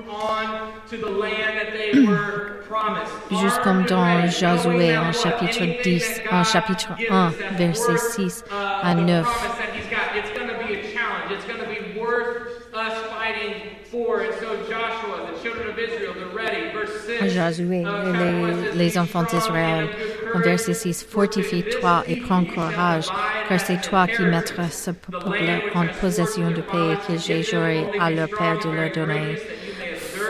Juste 3.31 3.61
comme 3.63 3.85
dans 3.85 4.27
Josué 4.29 4.97
en 4.97 5.13
chapitre 5.13 5.63
Anything 5.63 5.83
10, 5.83 6.23
that 6.25 6.33
en 6.33 6.45
chapitre 6.45 6.95
gives 6.97 7.11
1, 7.11 7.29
us 7.29 7.37
that's 7.39 7.59
versets 7.59 7.89
worth, 7.89 8.01
6 8.33 8.45
uh, 8.51 8.55
à 8.83 8.95
the 8.95 9.01
9. 9.01 9.23
promise 9.23 9.59
that 9.59 9.75
he's 9.75 9.89
got, 9.91 10.17
it's 10.17 10.31
going 10.39 10.49
to 10.49 10.59
be 10.67 10.75
a 10.75 10.83
challenge. 10.93 11.31
It's 11.33 11.45
going 11.47 11.61
to 11.61 11.69
be 11.69 11.99
worth 11.99 12.75
us 12.75 12.95
fighting 13.11 13.55
for. 13.91 14.21
And 14.23 14.35
so 14.41 14.57
Joshua, 14.69 15.31
the 15.33 15.39
children 15.43 15.69
of 15.71 15.79
Israel, 15.79 16.15
they're 16.15 16.35
ready. 16.35 16.71
Verse 16.73 16.93
6. 17.07 17.35
Josué 17.35 17.85
les, 17.85 18.73
says, 18.73 18.75
les 18.77 18.95
"Be 18.95 18.99
enfants 18.99 19.25
d'Israël 19.25 19.89
En 20.35 20.41
verset 20.41 20.73
6, 20.75 21.05
fortifie-toi 21.05 22.05
et 22.09 22.17
prends 22.17 22.45
courage, 22.45 23.07
car 23.49 23.61
c'est 23.61 23.81
toi 23.83 24.07
qui 24.07 24.23
mettras 24.23 24.71
ce 24.71 24.91
peuple 24.91 25.29
en 25.75 25.87
possession 26.01 26.51
du 26.51 26.63
pays 26.63 26.97
que 27.07 27.19
j'ai 27.19 27.43
juré 27.43 27.85
à 28.01 28.11
leur 28.11 28.29
père 28.31 28.59
de 28.65 28.71
leur 28.71 28.91
donner. 28.93 29.37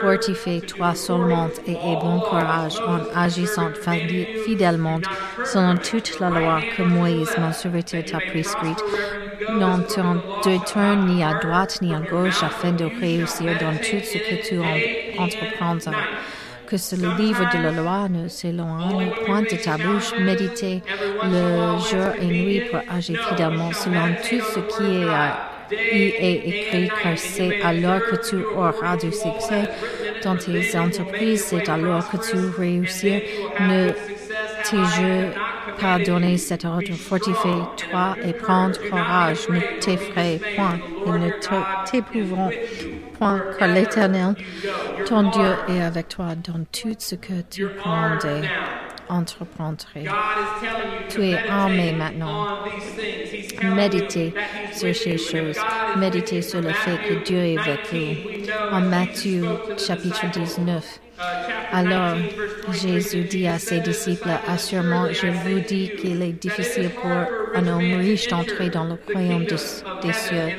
Fortifie-toi 0.03 0.95
seulement 0.95 1.49
et 1.67 1.73
aie 1.73 1.99
bon 2.01 2.19
courage 2.21 2.81
en 2.81 2.99
agissant 3.17 3.71
fidèlement 4.45 5.01
selon 5.45 5.77
toute 5.77 6.19
la 6.19 6.29
loi 6.29 6.61
que 6.77 6.83
Moïse, 6.83 7.31
mon 7.39 7.53
serviteur, 7.53 8.05
t'a 8.05 8.19
prescrite. 8.19 8.83
Non 9.53 9.81
t'en 9.83 10.17
détourne 10.45 11.07
ni 11.07 11.23
à 11.23 11.35
droite 11.35 11.79
ni 11.83 11.95
à 11.95 12.01
gauche 12.01 12.43
afin 12.43 12.73
de 12.73 12.85
réussir 12.85 13.53
dans 13.61 13.77
tout 13.77 14.03
ce 14.03 14.19
que 14.19 14.49
tu 14.49 14.59
entreprendras 15.19 16.05
que 16.67 16.79
ce 16.79 16.97
livre 16.97 17.45
de 17.53 17.63
la 17.63 17.71
loi 17.71 18.09
ne 18.09 18.29
s'éloigne 18.29 19.11
point 19.27 19.43
de 19.43 19.63
ta 19.63 19.77
bouche, 19.77 20.15
méditez 20.19 20.83
le 21.23 21.79
jour 21.79 22.15
et 22.19 22.25
nuit 22.25 22.63
pour 22.71 22.81
agir 22.89 23.21
fidèlement 23.29 23.73
selon 23.73 24.15
tout 24.23 24.43
ce 24.55 24.59
qui 24.59 25.03
est, 25.03 25.52
y 25.73 26.15
est 26.19 26.41
écrit, 26.47 26.91
car 27.03 27.19
c'est 27.19 27.61
alors 27.63 28.01
que 28.01 28.17
tu 28.29 28.37
auras 28.57 28.97
du 28.97 29.11
succès 29.13 29.65
dans 30.23 30.37
tes 30.37 30.79
entreprises, 30.79 31.45
c'est 31.47 31.69
alors 31.69 32.09
que 32.11 32.17
tu 32.17 32.37
réussiras. 32.59 33.21
Ne 33.61 33.91
t'ai-je 34.65 35.33
pas 35.81 35.99
donné 35.99 36.39
cet 36.39 36.65
ordre, 36.65 36.93
fortifie-toi 36.93 38.17
et 38.25 38.33
prends 38.33 38.71
courage, 38.89 39.49
ne 39.49 39.61
t'effraie 39.81 40.41
point 40.55 40.79
et 41.07 41.11
ne 41.11 41.31
t'éprouveront 41.91 42.51
point, 43.19 43.41
car 43.59 43.69
l'Éternel, 43.69 44.35
ton 45.07 45.31
Dieu, 45.31 45.55
est 45.69 45.81
avec 45.81 46.09
toi 46.09 46.35
dans 46.37 46.65
tout 46.71 46.95
ce 46.99 47.15
que 47.17 47.35
tu 47.51 47.67
prendrais, 47.67 48.49
entreprendrais. 49.13 50.05
Tu 51.09 51.23
es 51.23 51.49
armé 51.49 51.93
maintenant. 51.93 52.47
Méditez 53.63 54.35
sur 54.73 54.95
ces 54.95 55.19
choses. 55.19 55.59
Méditez 55.97 56.43
sur 56.43 56.61
le 56.61 56.73
fait 56.73 56.99
que 57.09 57.25
Dieu 57.25 57.39
est 57.39 57.59
avec 57.59 57.81
vous. 57.93 58.75
En 58.75 58.81
Matthieu 58.81 59.45
chapitre 59.79 60.27
19, 60.33 61.01
alors 61.73 62.17
Jésus 62.71 63.23
dit 63.25 63.47
à 63.49 63.59
ses 63.59 63.81
disciples, 63.81 64.29
Assurément, 64.47 65.07
je 65.11 65.27
vous 65.27 65.61
dis 65.61 65.91
qu'il 65.99 66.21
est 66.23 66.33
difficile 66.33 66.91
pour 66.91 67.11
un 67.11 67.67
homme 67.67 67.95
riche 67.99 68.29
d'entrer 68.29 68.69
dans 68.71 68.85
le 68.85 68.97
royaume 69.13 69.45
des 69.45 70.13
cieux. 70.13 70.51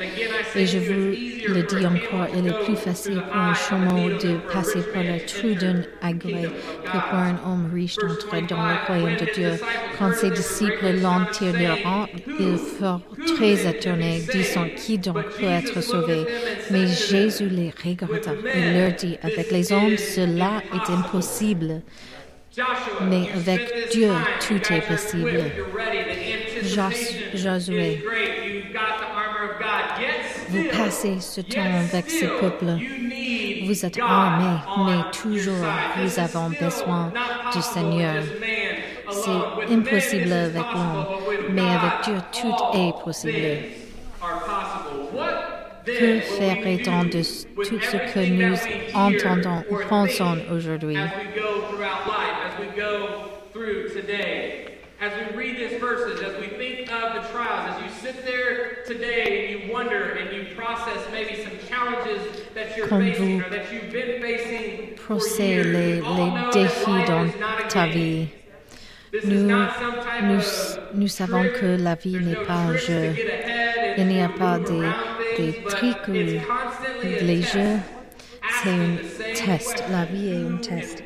Et 0.56 0.66
je 0.66 0.78
vous 0.78 1.52
le 1.52 1.62
dis 1.62 1.86
encore, 1.86 2.26
il 2.36 2.46
est 2.46 2.64
plus 2.64 2.76
facile 2.76 3.20
pour 3.20 3.36
un 3.36 3.54
chameau 3.54 4.08
de 4.08 4.36
passer 4.52 4.80
par 4.92 5.02
le 5.02 5.24
trou 5.26 5.54
d'un 5.54 5.82
agré 6.00 6.48
que 6.84 6.90
pour 6.90 7.18
un 7.18 7.36
homme 7.44 7.70
riche 7.74 7.96
d'entrer 7.96 8.42
dans 8.42 8.62
le 8.62 8.74
royaume 8.86 9.16
de 9.16 9.32
Dieu. 9.34 9.52
Quand 9.98 10.12
ses 10.12 10.30
disciples 10.30 11.00
l'entireront, 11.00 12.06
ils 12.38 12.58
furent 12.58 13.00
très 13.36 13.68
étonnés, 13.68 14.22
disant 14.32 14.66
qui 14.76 14.98
donc 14.98 15.24
peut 15.38 15.46
être 15.46 15.80
sauvé? 15.80 16.24
Mais 16.70 16.86
Jésus 16.86 17.48
les 17.48 17.72
regarda 17.84 18.32
et 18.54 18.72
leur 18.72 18.92
dit, 18.92 19.16
avec 19.22 19.50
les 19.50 19.72
hommes, 19.72 19.96
cela 19.96 20.53
est 20.74 20.90
impossible. 20.90 21.82
Mais 23.02 23.28
avec 23.34 23.90
Dieu, 23.90 24.12
tout 24.46 24.72
est 24.72 24.80
possible. 24.86 25.42
Josué, 27.34 28.04
vous 30.48 30.64
passez 30.70 31.20
ce 31.20 31.40
temps 31.40 31.60
avec 31.60 32.10
ce 32.10 32.26
peuple. 32.26 32.66
Vous 33.66 33.84
êtes 33.84 33.98
armés, 33.98 34.60
mais 34.86 35.10
toujours 35.10 35.66
vous 35.96 36.18
avez 36.18 36.56
besoin 36.60 37.12
du 37.52 37.62
Seigneur. 37.62 38.22
C'est 39.10 39.72
impossible 39.72 40.32
avec 40.32 40.62
l'homme, 40.74 41.06
mais 41.50 41.62
avec 41.62 42.04
Dieu, 42.04 42.16
tout 42.32 42.54
est 42.78 42.92
possible. 43.02 43.83
Que 45.84 46.20
ferait-on 46.20 47.04
de 47.04 47.22
tout 47.64 47.80
ce 47.80 47.96
que 48.12 48.26
nous 48.26 48.56
entendons 48.94 49.64
ou 49.70 49.76
pensons 49.88 50.38
aujourd'hui? 50.50 50.96
As 55.00 55.12
we 55.18 55.36
read 55.36 55.56
these 55.58 55.78
verses, 55.80 56.22
as 56.22 56.40
we 56.40 56.46
think 56.46 56.90
of 56.90 57.14
the 57.14 57.28
trials, 57.28 57.76
as 57.76 57.82
you 57.82 57.90
sit 58.00 58.24
there 58.24 58.84
today 58.86 59.52
and 59.52 59.66
you 59.66 59.70
wonder 59.72 60.12
and 60.12 60.34
you 60.34 60.54
process 60.54 60.96
maybe 61.12 61.44
some 61.44 61.52
challenges 61.68 62.42
that 62.54 62.74
you're 62.74 62.86
facing 62.88 63.42
or 63.42 63.50
that 63.50 63.70
you've 63.70 63.92
been 63.92 64.22
facing 64.22 64.96
for 64.96 65.18
years, 65.38 65.66
les, 65.66 66.00
les 66.00 66.50
défis 66.52 67.04
dans 67.06 67.68
ta 67.68 67.86
vie. 67.86 68.28
Nous, 69.22 69.48
nous, 70.22 70.40
nous 70.94 71.08
savons 71.08 71.44
que 71.60 71.80
la 71.80 71.94
vie 71.94 72.18
n'est 72.18 72.34
pas 72.34 72.54
un 72.54 72.76
jeu. 72.76 73.14
Il 73.96 74.06
n'y 74.08 74.20
a 74.20 74.28
pas 74.28 74.58
des, 74.58 74.88
des 75.36 75.62
trucs 75.68 76.08
ou 76.08 76.12
les 76.12 77.42
jeux. 77.42 77.78
C'est 78.62 78.70
un 78.70 78.96
test. 79.34 79.84
La 79.90 80.04
vie 80.04 80.30
est 80.30 80.46
un 80.46 80.56
test. 80.56 81.04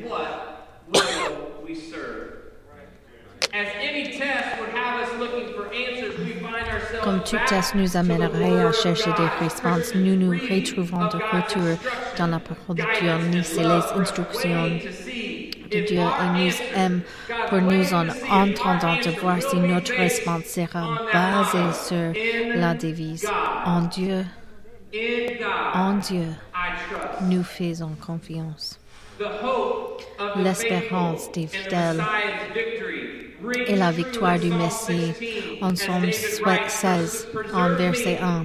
Comme 7.03 7.23
tout 7.23 7.37
test 7.47 7.75
nous 7.75 7.95
amènerait 7.95 8.65
à 8.65 8.71
chercher 8.71 9.11
des 9.11 9.45
réponses, 9.45 9.93
nous 9.93 10.15
nous 10.15 10.31
retrouvons 10.31 10.97
de 10.97 11.17
retour 11.17 11.77
dans 12.17 12.27
la 12.27 12.39
parole 12.39 12.75
de 12.75 12.83
Dieu, 12.99 13.11
ni 13.29 13.43
c'est 13.43 13.61
les 13.61 14.01
instructions 14.01 14.79
de 15.71 15.79
Dieu 15.81 16.01
et 16.01 16.29
nous 16.37 16.53
aime 16.75 17.01
pour 17.49 17.61
nous 17.61 17.93
en 17.93 18.07
entendant 18.29 18.95
de 18.95 19.19
voir 19.19 19.41
si 19.41 19.57
notre 19.57 19.93
réponse 19.93 20.45
sera 20.45 20.87
basée 21.13 21.73
sur 21.87 22.59
la 22.59 22.73
devise 22.73 23.27
En 23.65 23.81
Dieu, 23.81 24.25
en 25.73 25.93
Dieu, 25.95 26.27
nous 27.21 27.43
faisons 27.43 27.95
confiance. 28.05 28.79
L'espérance 30.37 31.31
des 31.31 31.47
fidèles 31.47 32.03
et 33.67 33.75
la 33.75 33.91
victoire 33.91 34.39
du 34.39 34.49
Messie. 34.49 35.13
En 35.61 35.75
Somme 35.75 36.11
16, 36.11 37.27
en 37.53 37.75
verset 37.75 38.19
1, 38.21 38.43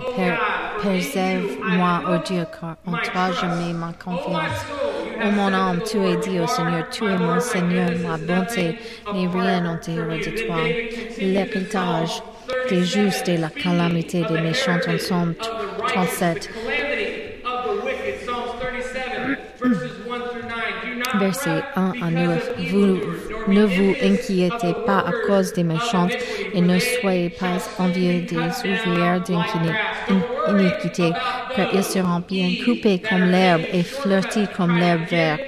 Préserve-moi, 0.79 2.03
ô 2.09 2.19
Dieu, 2.27 2.45
car 2.61 2.77
en 2.87 2.93
toi 2.93 3.31
je 3.33 3.47
mets 3.47 3.73
ma 3.73 3.93
confiance. 3.93 4.94
Ô 5.23 5.31
mon 5.31 5.53
âme, 5.53 5.81
tu 5.85 5.99
es 5.99 6.17
dit 6.17 6.41
au 6.41 6.47
Seigneur, 6.47 6.89
tu 6.91 7.05
es 7.05 7.19
mon 7.19 7.41
Seigneur, 7.41 7.91
ma 8.03 8.17
bonté 8.17 8.77
n'est 9.13 9.29
rien 9.29 9.65
en 9.67 9.75
dehors 9.75 10.19
de 10.19 10.47
toi. 10.47 10.57
L'héritage 11.19 12.23
des 12.69 12.85
justes 12.85 13.29
et 13.29 13.37
la 13.37 13.49
calamité 13.49 14.25
des 14.25 14.41
méchants 14.41 14.79
en 14.87 14.99
Somme 14.99 15.35
37. 15.89 16.51
Verset 21.19 21.63
1 21.77 21.93
à 22.03 22.11
9. 22.11 22.53
Vous 22.71 23.01
ne 23.49 23.65
vous 23.65 23.95
inquiétez 24.03 24.75
pas 24.87 24.99
à 24.99 25.13
cause 25.27 25.53
des 25.53 25.65
méchants 25.65 26.09
et 26.53 26.61
ne 26.61 26.79
soyez 26.79 27.31
pas 27.31 27.59
envieux 27.79 28.23
des 28.23 28.37
ouvrières 28.37 29.21
d'iniquité, 29.23 31.13
car 31.55 31.69
ils 31.73 31.85
seront 31.85 32.23
bien 32.27 32.51
coupés 32.65 33.01
comme 33.01 33.31
l'herbe 33.31 33.63
et 33.73 33.83
flottis 33.83 34.49
comme 34.57 34.79
l'herbe 34.79 35.07
verte. 35.09 35.41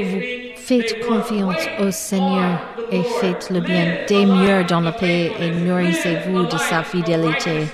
Vous 0.00 0.20
faites 0.56 1.06
confiance 1.06 1.68
au 1.80 1.90
Seigneur 1.90 2.60
et 2.90 3.02
faites 3.20 3.50
le 3.50 3.60
bien. 3.60 3.98
Demeurez 4.08 4.64
dans 4.64 4.80
le 4.80 4.92
pays 4.92 5.30
et 5.40 5.50
nourrissez-vous 5.50 6.46
de 6.46 6.58
sa 6.58 6.82
fidélité. 6.82 7.66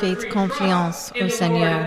Faites 0.00 0.28
confiance 0.28 1.12
au 1.20 1.28
Seigneur 1.28 1.86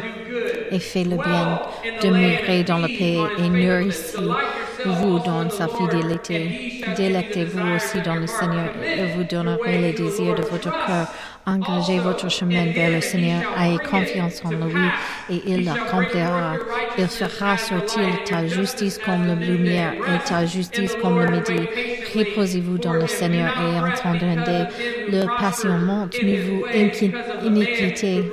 et 0.72 0.80
faites 0.80 1.08
le 1.08 1.18
bien. 1.18 1.60
Demeurez 2.02 2.64
dans 2.64 2.80
le 2.80 2.88
pays 2.88 3.22
et 3.38 3.50
nourrissez-vous 3.50 5.20
dans 5.20 5.50
sa 5.50 5.68
fidélité. 5.68 6.84
Délectez-vous 6.96 7.76
aussi 7.76 8.02
dans 8.02 8.16
le 8.16 8.28
Seigneur 8.28 8.70
et 8.84 9.06
vous 9.16 9.24
donnerez 9.24 9.78
les 9.80 9.94
désirs 9.94 10.36
de 10.36 10.44
votre 10.44 10.72
cœur. 10.72 11.08
Engagez 11.48 12.00
votre 12.00 12.30
chemin 12.30 12.74
vers 12.74 12.90
le 12.90 13.00
Seigneur, 13.00 13.42
ayez 13.58 13.78
confiance 13.78 14.44
en 14.44 14.50
lui 14.50 14.90
et 15.30 15.42
il 15.48 15.64
l'accomplira. 15.64 16.56
Il 16.98 17.08
fera 17.08 17.58
sortir 17.58 18.04
ta 18.26 18.46
justice 18.46 18.98
comme 18.98 19.26
la 19.26 19.36
lumière 19.36 19.94
et 19.94 20.28
ta 20.28 20.46
justice 20.46 20.94
comme 21.02 21.22
le 21.22 21.32
midi. 21.32 21.70
Reposez-vous 22.14 22.78
dans 22.80 22.92
le 22.92 23.08
Seigneur 23.08 23.50
et 23.62 23.80
entendez 23.80 24.66
le 25.10 25.26
passionnement. 25.40 26.10
Ne 26.22 26.36
vous 26.42 26.66
inquiétez, 26.66 28.26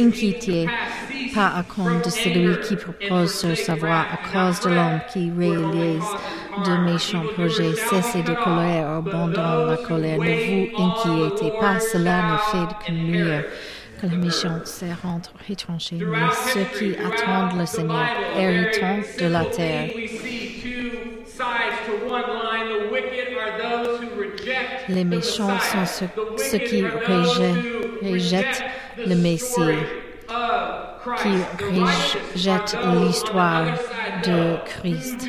inquiétez 0.00 0.66
pas 1.38 1.52
à 1.58 1.62
cause 1.62 2.02
de 2.02 2.10
celui 2.10 2.58
qui 2.60 2.74
propose 2.74 3.32
sur 3.32 3.56
sa 3.56 3.76
voie, 3.76 4.04
à 4.16 4.18
cause 4.32 4.58
de 4.60 4.70
l'homme 4.70 5.00
qui 5.12 5.30
réalise 5.38 6.10
de 6.66 6.90
méchants 6.90 7.26
projets. 7.34 7.74
Cessez 7.88 8.22
de 8.22 8.34
colère, 8.44 8.88
abandonnez 8.98 9.70
la 9.70 9.76
colère. 9.76 10.18
Ne 10.18 10.34
vous 10.46 10.82
inquiétez 10.84 11.52
pas, 11.60 11.78
cela 11.78 12.16
ne 12.32 12.36
fait 12.50 12.74
que 12.84 12.92
nuire. 12.92 13.44
que 14.00 14.06
les 14.06 14.16
méchants 14.16 14.60
se 14.64 14.86
rendent 15.02 15.30
retranchés, 15.48 16.00
mais 16.12 16.28
ceux 16.52 16.66
qui 16.76 16.90
attendent 17.08 17.58
le 17.58 17.66
Seigneur 17.66 18.06
hériteront 18.36 19.02
de 19.20 19.26
la 19.26 19.44
terre. 19.44 19.90
Les 24.88 25.04
méchants 25.04 25.58
sont 25.70 25.86
ceux, 26.36 26.58
qui 26.58 26.84
rejettent 28.02 28.62
le 29.04 29.14
Messie, 29.14 29.78
qui 31.16 31.64
rejettent 31.64 32.76
l'histoire 32.94 33.66
de 34.24 34.56
Christ. 34.64 35.28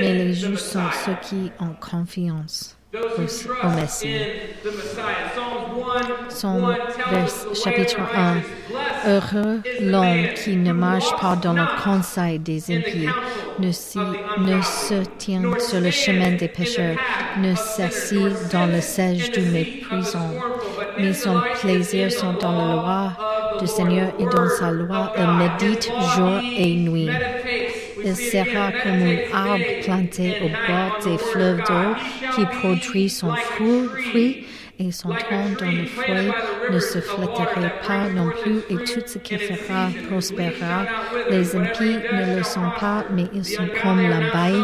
Mais 0.00 0.14
les 0.14 0.32
justes 0.34 0.66
sont 0.66 0.90
ceux 1.04 1.16
qui 1.22 1.50
ont 1.60 1.74
confiance 1.80 2.76
au, 2.94 3.66
au 3.66 3.70
Messie. 3.70 4.16
Son 6.30 6.66
vers, 7.10 7.28
chapitre 7.54 8.00
1. 8.14 8.36
Heureux 9.06 9.60
l'homme 9.80 10.28
qui 10.34 10.56
ne 10.56 10.72
marche 10.72 11.10
pas 11.20 11.36
dans 11.36 11.52
le 11.52 11.66
conseil 11.82 12.38
des 12.38 12.74
impies, 12.74 13.08
ne, 13.58 13.70
si, 13.70 13.98
ne 13.98 14.60
se 14.62 15.04
tient 15.18 15.42
sur 15.58 15.80
le 15.80 15.90
chemin 15.90 16.32
des 16.32 16.48
pécheurs, 16.48 16.96
ne 17.38 17.54
s'assit 17.54 18.50
dans 18.52 18.66
le 18.66 18.80
siège 18.80 19.30
du 19.30 19.40
méprisant, 19.40 20.30
mais 20.98 21.12
son 21.12 21.40
plaisir 21.60 22.10
sont 22.10 22.32
dans 22.34 22.52
la 22.52 22.74
loi 22.74 23.12
du 23.60 23.66
Seigneur 23.66 24.12
et 24.18 24.24
dans 24.24 24.48
sa 24.48 24.70
loi 24.70 25.12
il 25.18 25.30
médite 25.32 25.90
jour 26.14 26.40
et 26.58 26.74
nuit. 26.74 27.10
Il 28.04 28.14
sera 28.14 28.70
comme 28.82 29.02
un 29.02 29.18
arbre 29.32 29.64
planté 29.82 30.36
au 30.42 30.48
bord 30.48 30.98
des 31.04 31.18
fleuves 31.18 31.58
d'eau 31.58 31.94
qui 32.34 32.44
produit 32.60 33.08
son 33.08 33.34
fruit 33.34 34.46
et 34.78 34.92
son 34.92 35.08
tronc 35.08 35.56
dont 35.58 35.70
le 35.70 35.86
fruit 35.86 36.30
ne 36.70 36.78
se 36.78 36.98
flatterait 37.00 37.72
pas 37.86 38.08
non 38.10 38.30
plus 38.30 38.58
et 38.68 38.84
tout 38.84 39.00
ce 39.06 39.18
qu'il 39.18 39.38
fera 39.38 39.88
prospérera. 40.08 40.84
Les 41.30 41.56
impies 41.56 41.98
ne 42.12 42.36
le 42.36 42.42
sont 42.42 42.70
pas, 42.78 43.04
mais 43.10 43.24
ils 43.32 43.44
sont 43.44 43.66
comme 43.82 44.02
l'abeille 44.02 44.62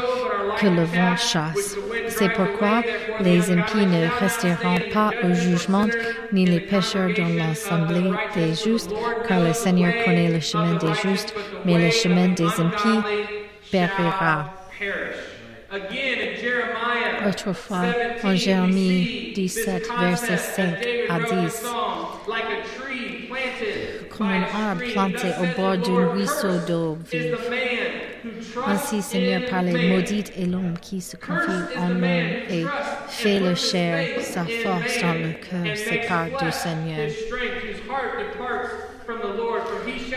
que 0.59 0.66
le 0.66 0.85
vent 0.85 1.16
chasse. 1.16 1.76
C'est 2.16 2.32
pourquoi 2.32 2.82
les 3.20 3.50
impies 3.50 3.86
ne 3.86 4.06
resteront 4.20 4.78
pas 4.92 5.10
au 5.24 5.32
jugement, 5.34 5.86
ni 6.32 6.44
les 6.44 6.60
pécheurs 6.60 7.10
dans 7.16 7.34
l'assemblée 7.36 8.10
des 8.34 8.54
justes, 8.54 8.92
car 9.26 9.40
le 9.40 9.52
Seigneur 9.52 9.92
connaît 10.04 10.30
le 10.30 10.40
chemin 10.40 10.74
des 10.74 10.94
justes, 10.94 11.34
mais 11.64 11.78
le 11.78 11.90
chemin 11.90 12.28
des 12.28 12.44
impies 12.44 13.00
périra. 13.70 14.54
Autrefois, 17.26 17.86
en 18.24 18.34
Jérémie 18.36 19.32
17, 19.34 19.88
verset 20.00 20.36
5 20.36 20.66
à 21.08 21.18
10, 21.18 21.64
comme 24.22 24.30
un 24.30 24.68
arbre 24.68 24.82
planté 24.92 25.28
au 25.40 25.60
bord 25.60 25.78
d'un 25.78 26.12
ruisseau 26.12 26.58
d'eau 26.66 26.98
vive. 27.10 27.36
Ainsi, 28.66 29.02
Seigneur, 29.02 29.42
parlait, 29.50 29.88
maudite 29.88 30.32
est 30.38 30.46
l'homme 30.46 30.74
qui 30.80 31.00
se 31.00 31.16
confie 31.16 31.76
en 31.76 31.88
nous 31.88 32.04
et 32.04 32.64
fait 33.08 33.40
le 33.40 33.54
chair 33.54 34.20
sa 34.20 34.44
force 34.44 35.00
dans 35.00 35.14
le 35.14 35.32
cœur 35.44 35.76
sépare 35.76 36.26
du 36.40 36.52
Seigneur. 36.52 37.08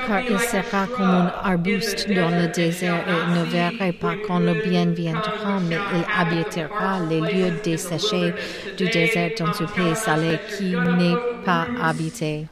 Car 0.08 0.22
il 0.30 0.40
sera 0.40 0.86
comme 0.86 1.06
un 1.06 1.34
arbuste 1.44 2.08
dans 2.08 2.30
le 2.30 2.48
désert 2.48 3.04
et 3.08 3.40
ne 3.40 3.44
verra 3.46 3.92
pas 4.00 4.16
quand 4.28 4.40
le 4.40 4.54
bien 4.54 4.86
viendra, 4.86 5.60
mais 5.68 5.78
il 5.96 6.06
habitera 6.16 7.00
les 7.10 7.22
lieux 7.22 7.54
desséchés 7.64 8.34
du 8.78 8.88
désert 8.88 9.32
dans 9.40 9.54
ce 9.54 9.64
pays 9.64 9.96
salé 9.96 10.38
qui 10.56 10.76
n'est 10.76 11.18
pas 11.44 11.66
habité. 11.82 12.46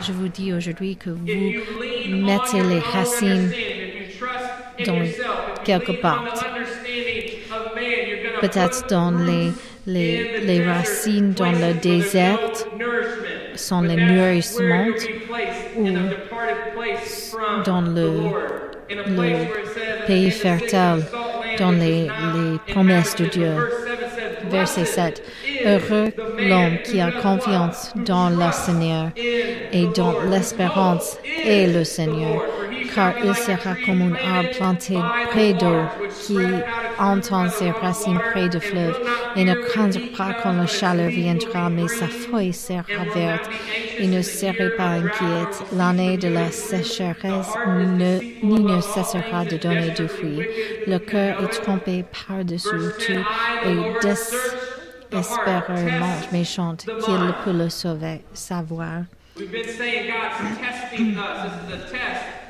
Je 0.00 0.12
vous 0.12 0.28
dis 0.28 0.52
aujourd'hui 0.52 0.96
que 0.96 1.10
vous 1.10 1.26
mettez 1.26 2.62
les 2.62 2.80
racines 2.80 3.50
dans 4.84 5.02
quelque 5.64 5.92
part. 5.92 6.24
Peut-être 8.40 8.86
dans 8.88 9.10
les, 9.10 9.50
les, 9.86 10.40
les, 10.40 10.64
racines 10.64 11.32
dans 11.32 11.52
le 11.52 11.74
désert 11.74 12.38
sont 13.54 13.82
les 13.82 13.96
nourrissements 13.96 14.86
ou 15.76 15.88
dans 17.64 17.80
le, 17.80 18.10
le 18.88 20.06
pays 20.06 20.30
fertile, 20.30 21.04
dans 21.58 21.72
les, 21.72 22.04
les 22.34 22.72
promesses 22.72 23.16
de 23.16 23.26
Dieu. 23.26 23.54
Verset 24.50 24.84
7. 24.84 25.22
Heureux 25.64 26.12
l'homme 26.38 26.78
qui 26.84 27.00
a 27.00 27.12
confiance 27.12 27.92
dans 28.04 28.30
le 28.30 28.52
Seigneur 28.52 29.10
et 29.16 29.86
dont 29.94 30.14
l'espérance 30.28 31.18
est 31.44 31.66
le 31.66 31.84
Seigneur 31.84 32.42
car 32.94 33.14
il 33.24 33.34
sera 33.34 33.74
comme 33.84 34.02
un 34.02 34.14
arbre 34.14 34.50
planté 34.50 34.96
près 35.30 35.52
d'eau 35.52 35.82
qui 36.22 36.38
entend 36.98 37.48
ses 37.48 37.70
racines 37.70 38.20
près 38.32 38.48
du 38.48 38.60
fleuve 38.60 38.98
et 39.36 39.44
ne 39.44 39.54
craindra 39.54 40.00
pas 40.16 40.34
quand 40.42 40.52
la 40.52 40.66
chaleur 40.66 41.08
viendra, 41.08 41.70
mais 41.70 41.88
sa 41.88 42.06
feuille 42.06 42.52
sera 42.52 43.04
verte. 43.14 43.48
Il 43.98 44.10
ne 44.10 44.22
serait 44.22 44.74
pas 44.76 44.88
inquiète. 44.88 45.62
L'année 45.76 46.16
de 46.16 46.28
la 46.28 46.50
sécheresse 46.50 47.54
ne, 47.66 48.18
ni 48.42 48.60
ne 48.60 48.80
cessera 48.80 49.44
de 49.44 49.56
donner 49.56 49.90
du 49.90 50.08
fruit. 50.08 50.42
Le 50.86 50.98
cœur 50.98 51.42
est 51.42 51.62
trompé 51.62 52.04
par-dessus 52.04 52.68
tout 52.98 53.12
et 53.12 54.06
désespérément 55.10 56.16
méchante 56.32 56.86
qu'il 56.86 57.34
peut 57.44 57.52
le 57.52 57.68
sauver, 57.68 58.22
savoir. 58.32 59.04
We've 59.36 59.50
been 59.50 59.68
saying 59.68 60.10
God's 60.10 60.58
testing 60.58 61.16
us. 61.16 61.50
This 61.68 61.78
is 61.78 61.84
a 61.84 61.90
test. 61.90 62.40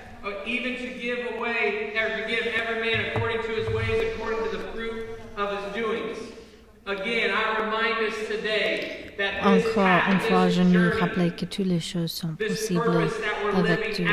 even 0.46 0.76
to 0.76 0.98
give 0.98 1.18
away, 1.36 1.94
or 1.96 2.22
to 2.22 2.28
give 2.28 2.46
every 2.54 2.80
man 2.80 3.06
according 3.06 3.42
to 3.42 3.48
his 3.48 3.68
ways, 3.74 4.14
according 4.14 4.50
to 4.50 4.56
the 4.56 4.64
fruit 4.72 5.08
of 5.36 5.50
his 5.50 5.82
doings. 5.82 6.18
Again, 6.86 7.30
I 7.30 7.64
remind 7.64 8.12
us 8.12 8.18
today 8.26 9.12
that 9.16 9.44
Encore 9.44 10.12
une 10.12 10.20
fois, 10.20 10.48
je 10.48 10.62
nous 10.62 10.90
rappelle 10.98 11.34
que 11.36 11.44
toutes 11.44 11.66
les 11.66 11.80
choses 11.80 12.12
sont 12.12 12.34
possibles 12.34 13.08
avec 13.54 13.94
Dieu. 13.94 14.08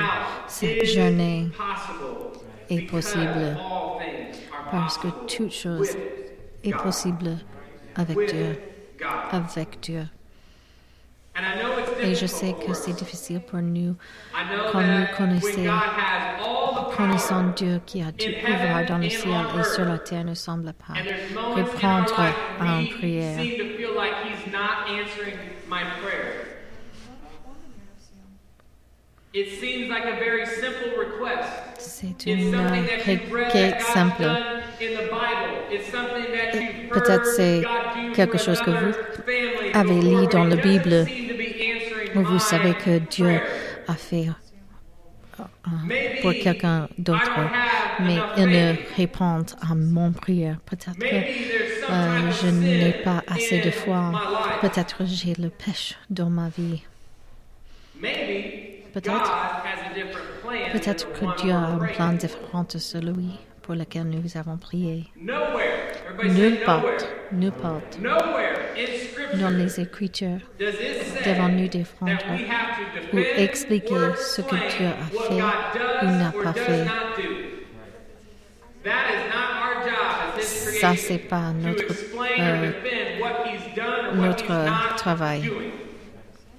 Cette 0.48 0.86
journée 0.86 1.50
est 2.70 2.90
possible 2.90 3.58
parce 4.70 4.98
que 4.98 5.08
toute 5.28 5.52
chose 5.52 5.98
est 6.64 6.74
possible 6.74 7.38
avec 7.98 8.18
Dieu. 8.28 8.60
Avec 9.32 9.80
Dieu. 9.82 10.06
Et 12.02 12.16
je 12.16 12.26
sais 12.26 12.56
que 12.66 12.74
c'est 12.74 12.94
difficile 12.94 13.42
pour 13.42 13.60
nous 13.60 13.96
quand 14.72 14.82
nous 14.82 15.06
connaissons, 15.16 15.72
connaissons 16.96 17.44
Dieu 17.56 17.80
qui 17.86 18.02
a 18.02 18.12
tout 18.12 18.26
pouvoir 18.44 18.86
dans 18.86 18.98
le 18.98 19.10
ciel 19.10 19.46
et 19.60 19.64
sur 19.64 19.86
la 19.86 20.00
terre 20.00 20.24
ne 20.24 20.34
semble 20.34 20.74
pas 20.74 20.94
répondre 21.54 22.20
à 22.60 22.80
une 22.82 22.90
prière. 22.90 23.40
C'est 31.78 32.26
une 32.26 32.56
requête 32.56 33.82
simple. 33.82 34.24
Peut-être 36.92 37.26
c'est 37.26 37.62
quelque 38.16 38.38
chose 38.38 38.62
que 38.62 38.72
vous 38.72 38.94
avez 39.74 40.02
lu 40.02 40.28
dans 40.28 40.44
la 40.46 40.56
Bible 40.56 41.06
vous 42.24 42.40
savez 42.40 42.74
que 42.74 43.00
Dieu 43.00 43.40
a 43.88 43.94
fait 43.94 44.28
euh, 45.40 45.44
pour 46.22 46.34
quelqu'un 46.34 46.88
d'autre, 46.98 47.40
mais 48.00 48.18
il 48.38 48.48
ne 48.48 48.76
répond 48.96 49.44
à 49.62 49.76
mon 49.76 50.12
prière. 50.12 50.58
Peut-être 50.66 50.98
que 50.98 51.16
euh, 51.90 52.32
je 52.32 52.48
n'ai 52.48 52.94
pas 53.04 53.24
assez 53.28 53.60
de 53.60 53.72
foi. 53.72 54.12
Peut-être 54.62 55.06
j'ai 55.06 55.36
le 55.36 55.50
péché 55.50 55.96
dans 56.10 56.30
ma 56.30 56.50
vie. 56.50 56.84
Peut-être. 58.98 59.32
Peut-être 60.74 61.14
que 61.14 61.42
Dieu 61.42 61.52
a 61.52 61.58
un 61.58 61.78
plan 61.78 62.14
différent 62.14 62.66
de 62.74 62.80
celui 62.80 63.30
pour 63.62 63.76
lequel 63.76 64.06
nous 64.06 64.36
avons 64.38 64.58
prié. 64.58 65.06
Nulle 66.24 66.62
part, 66.66 66.84
nulle 67.32 67.52
part, 67.52 67.82
dans 69.40 69.50
les 69.50 69.80
Écritures, 69.80 70.40
devons-nous 70.60 71.68
défendre 71.68 72.26
ou 73.14 73.20
expliquer 73.38 74.16
ce 74.16 74.42
que 74.42 74.56
Dieu 74.56 74.88
a 74.88 75.06
fait 75.28 75.44
ou 76.02 76.10
n'a 76.10 76.34
pas 76.44 76.54
fait. 76.54 76.86
Ça, 80.82 80.96
c'est 80.96 81.20
pas 81.20 81.52
notre, 81.52 81.94
euh, 82.40 82.72
notre 84.16 84.96
travail. 84.96 85.52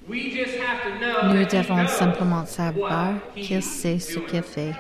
Nous 0.09 1.45
devons 1.45 1.87
simplement 1.87 2.47
savoir 2.47 3.15
qu'il 3.35 3.63
sait 3.63 3.99
ce 3.99 4.19
qu'il 4.21 4.43
fait. 4.43 4.73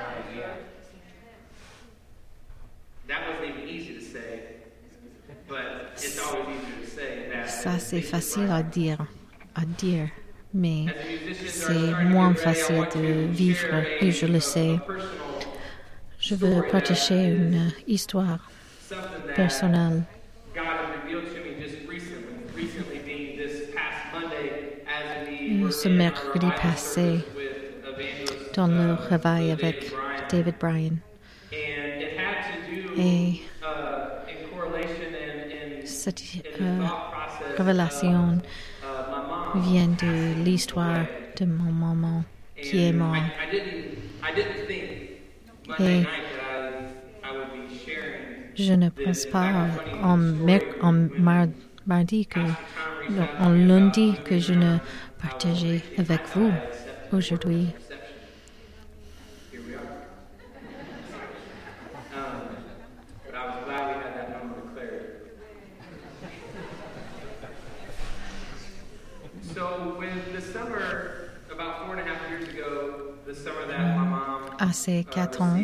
ça, 7.46 7.78
c'est 7.78 8.00
facile 8.00 8.50
à 8.50 8.62
dire, 8.62 8.98
à 9.54 9.64
dire, 9.64 10.08
mais 10.54 10.86
c'est 11.46 12.04
moins 12.04 12.34
facile 12.34 12.86
de 12.94 13.26
vivre 13.26 13.74
et 14.00 14.10
je 14.10 14.26
le 14.26 14.40
sais. 14.40 14.78
Je 16.20 16.34
veux 16.34 16.62
partager 16.70 17.24
une 17.24 17.72
histoire 17.86 18.50
personnelle. 19.34 20.02
Ce 25.70 25.88
mercredi 25.88 26.46
passé, 26.60 27.20
dans 28.54 28.66
le 28.66 28.94
réveil 28.94 29.52
avec 29.52 29.92
David 30.30 30.54
Bryan. 30.60 30.98
and 31.52 32.02
it 32.02 32.18
had 32.18 32.36
to 32.44 32.94
do 32.94 33.00
Et 33.00 33.42
cette 35.86 36.22
euh, 36.60 36.80
révélation 37.56 38.38
vient 39.54 39.88
de 39.88 40.42
l'histoire 40.44 41.06
de 41.38 41.44
mon 41.46 41.72
maman 41.72 42.24
qui 42.62 42.84
est 42.88 42.92
mort. 42.92 43.14
Et- 45.80 46.04
Je 48.56 48.72
ne 48.74 48.88
pense 48.88 49.26
pas 49.26 49.68
en, 50.02 50.10
en 50.14 50.16
mar- 51.18 51.46
mardi 51.86 52.26
que, 52.26 52.40
en 53.38 53.50
lundi 53.50 54.14
que 54.24 54.38
je 54.40 54.52
ne 54.52 54.78
partageais 55.20 55.82
avec 55.98 56.20
vous 56.34 56.52
aujourd'hui. 57.12 57.68
Here 59.50 59.60
we 59.66 59.74
are. 59.74 59.80
But 63.26 63.34
I 63.34 63.46
was 63.46 63.64
glad 63.64 63.86
we 63.88 64.02
had 64.02 64.14
that 64.16 64.28
moment 64.32 64.64
of 64.64 64.74
clarity. 64.74 65.04
So, 69.54 69.96
when 69.98 70.34
the 70.34 70.40
summer, 70.40 71.30
about 71.50 71.86
four 71.86 71.96
and 71.96 72.08
a 72.08 72.12
half 72.12 72.28
years 72.30 72.48
ago, 72.48 73.14
the 73.26 73.34
summer 73.34 73.66
that 73.66 73.96
my 73.96 74.04
mom 74.04 74.38
À 74.58 74.72
ces 74.72 75.00
uh, 75.00 75.04
quatre 75.04 75.40
ans, 75.42 75.62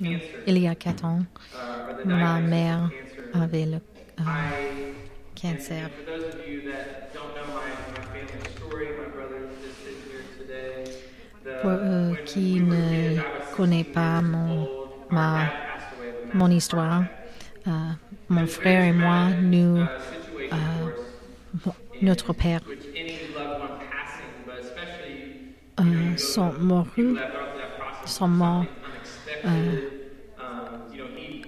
non, 0.00 0.18
il 0.46 0.58
y 0.58 0.68
a 0.68 0.74
quatre 0.74 1.04
ans, 1.04 1.24
uh, 1.54 2.06
ma 2.06 2.40
mère 2.40 2.90
avait 3.34 3.66
le 3.66 3.76
euh, 3.76 4.24
I 4.24 4.94
cancer. 5.34 5.84
And 5.84 5.92
for 5.92 6.04
those 6.04 6.34
of 6.34 6.46
you 6.48 6.62
that 6.70 7.12
don't 7.12 7.34
know 7.34 7.46
my, 7.48 7.68
my 7.98 8.04
family 8.12 8.50
story, 8.56 8.88
my 8.96 9.08
brother 9.08 9.48
is 9.64 9.76
sitting 9.82 10.02
here 10.10 10.24
today. 10.38 10.84
The, 10.84 11.31
Pour 11.60 11.70
when 11.70 12.16
qui 12.24 12.60
ne 12.60 13.16
16 13.56 13.84
pas 13.84 14.20
mon- 14.22 14.68
mon 16.34 16.50
histoire, 16.50 17.04
euh, 17.66 17.70
mon 18.28 18.46
frère 18.46 18.84
et 18.84 18.92
moi, 18.92 19.28
nous, 19.40 19.78
uh, 19.82 19.86
euh, 20.52 21.70
notre 22.00 22.32
père, 22.32 22.60
euh, 25.80 26.16
sont 26.16 26.52
morts, 26.58 26.86
sont 28.06 28.28
morts. 28.28 28.64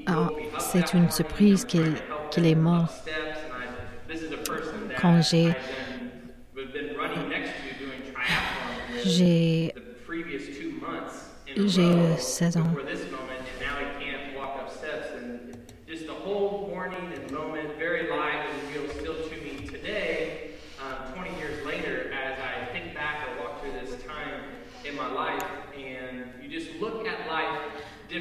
Ah, 0.06 0.28
c'est 0.58 0.92
une 0.92 1.10
surprise 1.10 1.64
qu'il- 1.64 1.96
him 2.30 2.46
est 2.46 2.54
mort. 2.54 2.92
Quand 5.00 5.20
j'ai- 5.22 5.54
j'ai 9.04 9.73
j'ai 11.56 11.82
eu 11.82 12.16
16 12.18 12.56
ans. 12.56 12.62
before 12.64 12.84
this 12.86 13.10
moment, 13.10 13.40
and 13.50 13.60
now 13.60 13.76
he 13.78 14.04
can't 14.04 14.36
walk 14.36 14.60
up 14.60 14.70
steps. 14.70 15.08
And 15.16 15.56
just 15.86 16.06
the 16.06 16.12
whole 16.12 16.68
morning 16.68 17.12
and 17.14 17.30
moment, 17.32 17.68
very 17.78 18.02
live 18.08 18.46
and 18.50 18.60
real, 18.74 18.88
still 18.90 19.14
to 19.28 19.36
me 19.44 19.66
today, 19.66 20.50
20 21.14 21.30
years 21.38 21.64
later, 21.66 22.10
as 22.12 22.38
I 22.38 22.72
think 22.72 22.94
back 22.94 23.26
or 23.28 23.42
walk 23.42 23.60
through 23.60 23.72
this 23.80 24.02
time 24.04 24.42
in 24.84 24.94
my 24.96 25.10
life, 25.12 25.42
and 25.76 26.24
you 26.42 26.48
just 26.50 26.70
look 26.80 27.06
at 27.06 27.18
life 27.28 27.60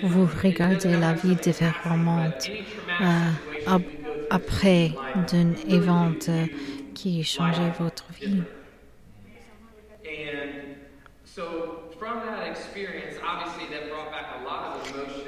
Vous 0.02 0.26
regardez 0.44 0.98
la 0.98 1.14
vie 1.14 1.36
différemment 1.36 2.32
euh, 3.02 3.32
ap- 3.68 3.82
après 4.30 4.92
d'un 5.16 5.54
événement 5.70 6.14
qui 6.96 7.24
changeait 7.24 7.72
votre 7.80 8.06
vie. 8.20 8.44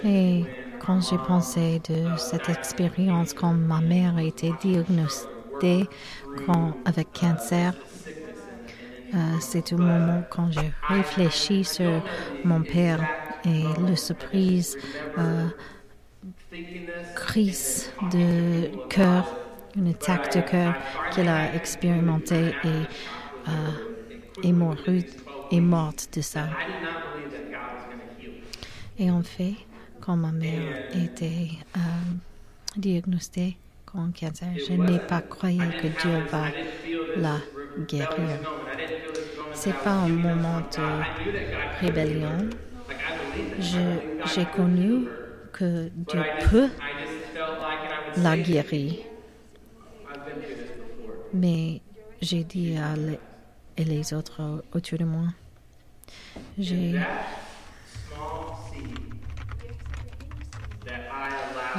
Et 0.06 0.44
quand 0.80 1.02
j'ai 1.02 1.18
pensé 1.18 1.82
de 1.90 2.16
cette 2.18 2.48
expérience 2.48 3.34
quand 3.34 3.54
ma 3.54 3.82
mère 3.82 4.18
a 4.18 4.24
été 4.24 4.54
diagnostiquée 4.62 5.90
avec 6.86 7.08
cancer, 7.12 7.74
euh, 9.16 9.18
c'est 9.40 9.74
au 9.74 9.78
moment 9.78 10.24
quand 10.30 10.52
j'ai 10.52 10.72
réfléchi 10.88 11.64
sur 11.64 12.04
mon 12.44 12.62
père 12.62 13.04
et 13.46 13.64
le 13.88 13.96
surprise, 13.96 14.78
euh, 15.18 15.48
crise 17.16 17.92
de 18.12 18.88
cœur, 18.90 19.26
une 19.76 19.88
attaque 19.88 20.36
de 20.36 20.42
cœur 20.42 20.76
qu'il 21.12 21.28
a 21.28 21.56
expérimenté 21.56 22.54
et 22.64 22.68
euh, 23.48 24.44
est 24.44 24.52
mort 24.52 24.78
est 25.52 25.60
morte 25.60 26.10
de 26.16 26.22
ça. 26.22 26.48
Et 28.98 29.12
en 29.12 29.24
fait, 29.24 29.56
quand 30.06 30.18
ma 30.18 30.32
mère 30.32 30.86
était 30.94 31.50
euh, 31.76 31.80
diagnostiquée 32.78 33.58
con 33.86 34.12
cancer, 34.12 34.50
je 34.56 34.74
n'ai 34.74 35.00
pas 35.00 35.22
croyé 35.22 35.60
que 35.82 35.88
Dieu 35.88 36.20
va 36.30 36.46
la 37.18 37.38
guérir. 37.88 38.40
C'est 39.54 39.74
pas 39.74 39.94
un 39.94 40.10
moment 40.10 40.60
de 40.60 41.82
rébellion. 41.82 42.50
J'ai 43.60 44.46
connu 44.56 45.08
que 45.52 45.90
Dieu 45.96 46.22
peut 46.52 46.70
la 48.18 48.38
guérir. 48.38 48.94
Mais 51.34 51.82
j'ai 52.22 52.44
dit 52.44 52.78
à 52.78 52.96
les, 52.96 53.84
les 53.84 54.14
autres 54.14 54.64
autour 54.72 55.00
de 55.00 55.06
moi, 55.06 55.28
j'ai 56.60 56.96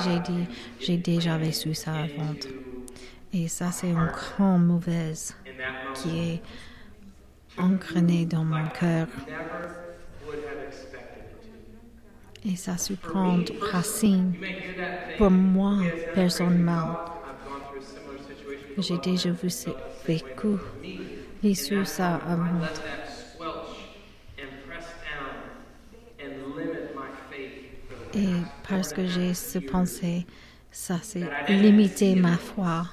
j'ai 0.05 0.18
dit, 0.20 0.47
j'ai 0.80 0.97
déjà 0.97 1.36
vécu 1.38 1.74
ça 1.74 1.92
avant. 1.94 2.34
Et 3.32 3.49
ça, 3.49 3.70
c'est 3.72 3.90
une 3.90 4.07
grande 4.07 4.66
mauvaise 4.66 5.34
qui 5.94 6.18
est 6.18 6.42
ancrée 7.59 8.24
dans 8.26 8.44
mon 8.44 8.66
cœur. 8.68 9.09
Et 12.44 12.55
ça 12.57 12.76
se 12.78 12.92
prend 12.92 13.38
racine 13.72 14.34
pour 15.18 15.30
moi 15.30 15.78
personnellement. 16.14 16.97
J'ai 18.78 18.99
déjà 18.99 19.30
vu 19.30 19.51
ce- 19.51 19.70
vécu, 20.07 20.49
vécu 21.42 21.84
ça 21.84 22.16
avant. 22.26 22.61
Et 28.14 28.28
parce 28.68 28.92
que 28.92 29.06
j'ai 29.06 29.34
ce 29.34 29.58
pensée, 29.58 30.26
ça 30.70 30.98
c'est 31.02 31.32
limité 31.48 32.14
ma 32.16 32.36
foi 32.38 32.86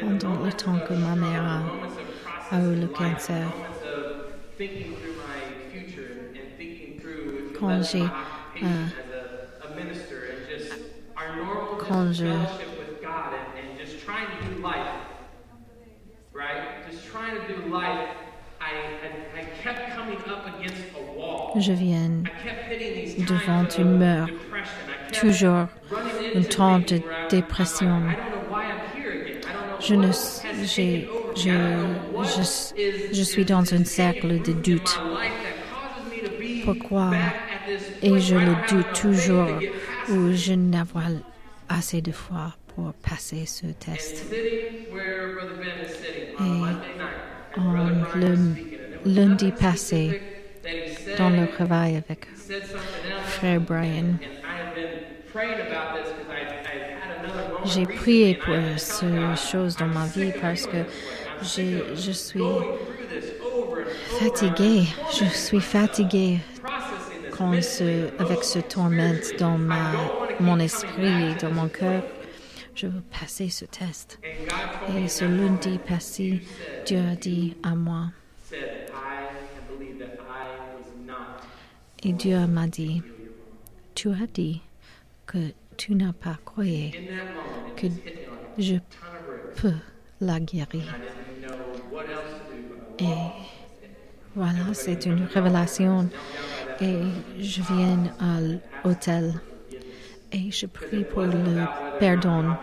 pendant 0.00 0.36
le 0.36 0.52
temps 0.52 0.80
que 0.80 0.94
ma 0.94 1.16
mère 1.16 1.70
a, 2.50 2.60
eu 2.60 2.74
le 2.74 2.88
cancer. 2.88 3.52
Quand 7.52 7.82
j'ai, 7.82 8.14
euh, 8.62 8.86
quand 11.76 12.12
je- 12.12 12.46
Je 21.56 21.72
viens 21.72 22.10
devant 23.26 23.66
une 23.78 24.26
kept 25.10 25.20
toujours 25.20 25.66
running 25.90 26.36
un 26.36 26.38
into 26.40 26.48
temps 26.56 26.80
things 26.80 27.00
de 27.00 27.02
dépression. 27.30 28.02
Je 29.80 29.94
ne, 29.94 30.08
je, 30.12 31.06
je, 31.36 31.52
je 33.12 33.22
suis 33.22 33.42
is- 33.42 33.44
dans 33.46 33.72
un 33.74 33.84
cercle 33.84 34.40
de 34.42 34.52
doute. 34.52 35.00
Pourquoi? 36.64 37.10
Et 38.02 38.18
je 38.20 38.34
le 38.34 38.54
doute 38.68 38.92
toujours 38.92 39.48
it. 39.60 39.70
je 40.34 40.52
n'avoir 40.54 41.08
assez 41.68 42.00
de 42.02 42.12
foi 42.12 42.54
pour 42.74 42.92
passer 42.94 43.46
ce 43.46 43.66
test. 43.66 44.26
Et 46.40 47.58
en 47.58 47.88
lundi 49.04 49.52
passé, 49.52 50.20
dans 51.16 51.30
le 51.30 51.46
travail 51.46 51.96
avec. 51.96 52.26
Frère 53.24 53.60
Brian, 53.60 54.14
j'ai 57.64 57.86
prié 57.86 58.34
pour 58.34 58.54
ces 58.76 59.06
choses 59.50 59.76
dans 59.76 59.86
ma 59.86 60.06
vie 60.06 60.32
parce 60.40 60.66
que 60.66 60.78
je 61.42 62.12
suis 62.12 62.42
fatiguée. 64.20 64.84
Je 65.12 65.24
suis 65.26 65.60
fatiguée 65.60 66.38
quand 67.36 67.62
ce, 67.62 68.08
avec 68.18 68.44
ce 68.44 68.58
tourment 68.58 69.14
dans 69.38 69.58
ma, 69.58 69.92
mon 70.40 70.58
esprit 70.58 71.30
et 71.30 71.34
dans 71.40 71.52
mon 71.52 71.68
cœur. 71.68 72.02
Je 72.74 72.86
veux 72.86 73.02
passer 73.20 73.48
ce 73.48 73.64
test. 73.64 74.20
Et 74.96 75.08
ce 75.08 75.24
lundi 75.24 75.78
passé, 75.78 76.42
Dieu 76.86 76.98
a 76.98 77.16
dit 77.16 77.56
à 77.62 77.74
moi, 77.74 78.10
et 82.08 82.12
Dieu 82.14 82.46
m'a 82.46 82.66
dit, 82.66 83.02
tu 83.94 84.08
as 84.08 84.26
dit 84.32 84.62
que 85.26 85.52
tu 85.76 85.94
n'as 85.94 86.14
pas 86.14 86.38
croyé 86.42 86.90
que 87.76 87.86
je 88.56 88.76
peux 89.56 89.74
la 90.22 90.40
guérir. 90.40 90.96
Et 92.98 93.04
voilà, 94.34 94.72
c'est 94.72 95.04
une 95.04 95.24
révélation. 95.24 96.08
Et 96.80 97.02
je 97.38 97.60
viens 97.60 98.04
à 98.18 98.40
l'hôtel 98.40 99.34
et 100.32 100.50
je 100.50 100.64
prie 100.64 101.04
pour 101.04 101.22
le 101.22 101.66
pardon 102.00 102.54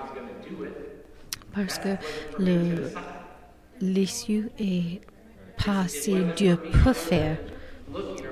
parce 1.53 1.77
que 1.77 1.97
l'issue 3.79 4.49
est 4.57 5.01
pas 5.63 5.87
si 5.87 6.15
Dieu 6.35 6.57
peut 6.57 6.93
faire. 6.93 7.37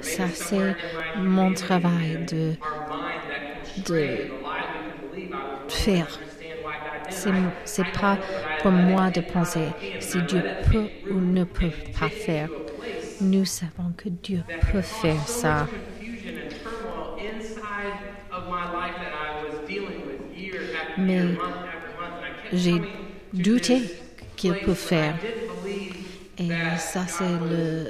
Ça, 0.01 0.27
c'est 0.33 0.75
mon 1.17 1.53
travail 1.53 2.25
de, 2.25 2.53
de 3.85 4.07
faire. 5.67 6.07
C'est 7.09 7.91
pas 7.99 8.17
pour 8.61 8.71
moi 8.71 9.09
de 9.09 9.21
penser 9.21 9.67
si 9.99 10.21
Dieu 10.23 10.43
peut 10.71 10.87
ou 11.09 11.19
ne 11.19 11.43
peut 11.43 11.71
pas 11.99 12.09
faire. 12.09 12.49
Nous 13.21 13.45
savons 13.45 13.93
que 13.95 14.09
Dieu 14.09 14.43
peut 14.71 14.81
faire 14.81 15.27
ça. 15.27 15.67
Mais 20.97 21.21
J'ai 22.51 22.81
douté 23.33 23.81
qu'il 24.35 24.53
peut 24.53 24.73
faire. 24.73 25.15
Et 26.37 26.49
ça, 26.77 27.05
c'est 27.07 27.23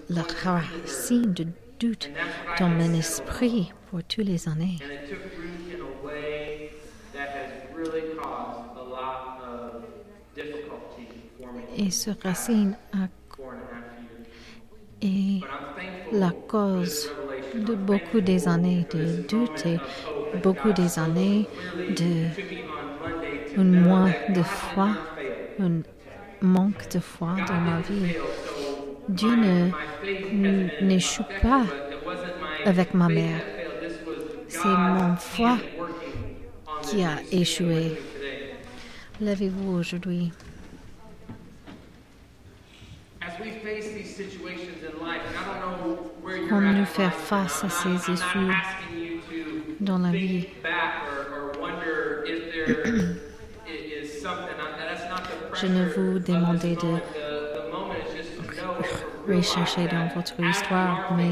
la 0.10 0.24
racine 0.44 1.34
de 1.34 1.48
doute 1.80 2.10
dans 2.60 2.70
mon 2.70 2.94
esprit 2.94 3.72
pour 3.90 4.04
toutes 4.04 4.26
les 4.26 4.48
années. 4.48 4.78
Et 11.78 11.92
ce 11.92 12.12
racine 12.24 12.78
a 12.94 13.08
est 15.04 15.42
la 16.12 16.32
cause 16.48 17.10
de 17.56 17.76
beaucoup 17.76 18.22
des 18.22 18.48
années 18.48 18.88
de 18.94 19.22
doute 19.28 19.66
et 19.66 19.78
beaucoup 20.42 20.72
des 20.72 20.98
années 20.98 21.48
de 21.76 22.28
un 23.58 23.84
that 23.84 24.34
de 24.34 24.44
foi, 24.44 24.90
un 25.60 25.82
manque 26.42 26.90
de 26.90 27.00
foi 27.00 27.36
dans 27.48 27.60
ma 27.60 27.82
vie. 27.82 28.16
Dieu 29.10 29.36
n'échoue 30.82 31.24
pas 31.42 31.64
avec 32.66 32.94
ma 32.94 33.08
mère. 33.08 33.42
C'est 34.48 34.68
mon 34.68 35.16
foi 35.16 35.58
qui 36.84 37.04
a 37.04 37.18
échoué. 37.32 37.98
Levez-vous 39.22 39.78
aujourd'hui. 39.78 40.32
At 43.22 43.40
nous 46.74 46.86
faire 46.86 47.14
face 47.14 47.64
à 47.64 47.70
ces 47.70 48.12
issues 48.12 48.54
dans 49.80 49.98
la 49.98 50.12
vie. 50.12 50.48
Je 55.56 55.68
ne 55.68 55.86
vous 55.86 56.20
this 56.20 56.76
de 56.76 57.23
rechercher 59.28 59.88
dans 59.88 60.08
votre 60.16 60.40
histoire, 60.40 61.14
mais 61.18 61.32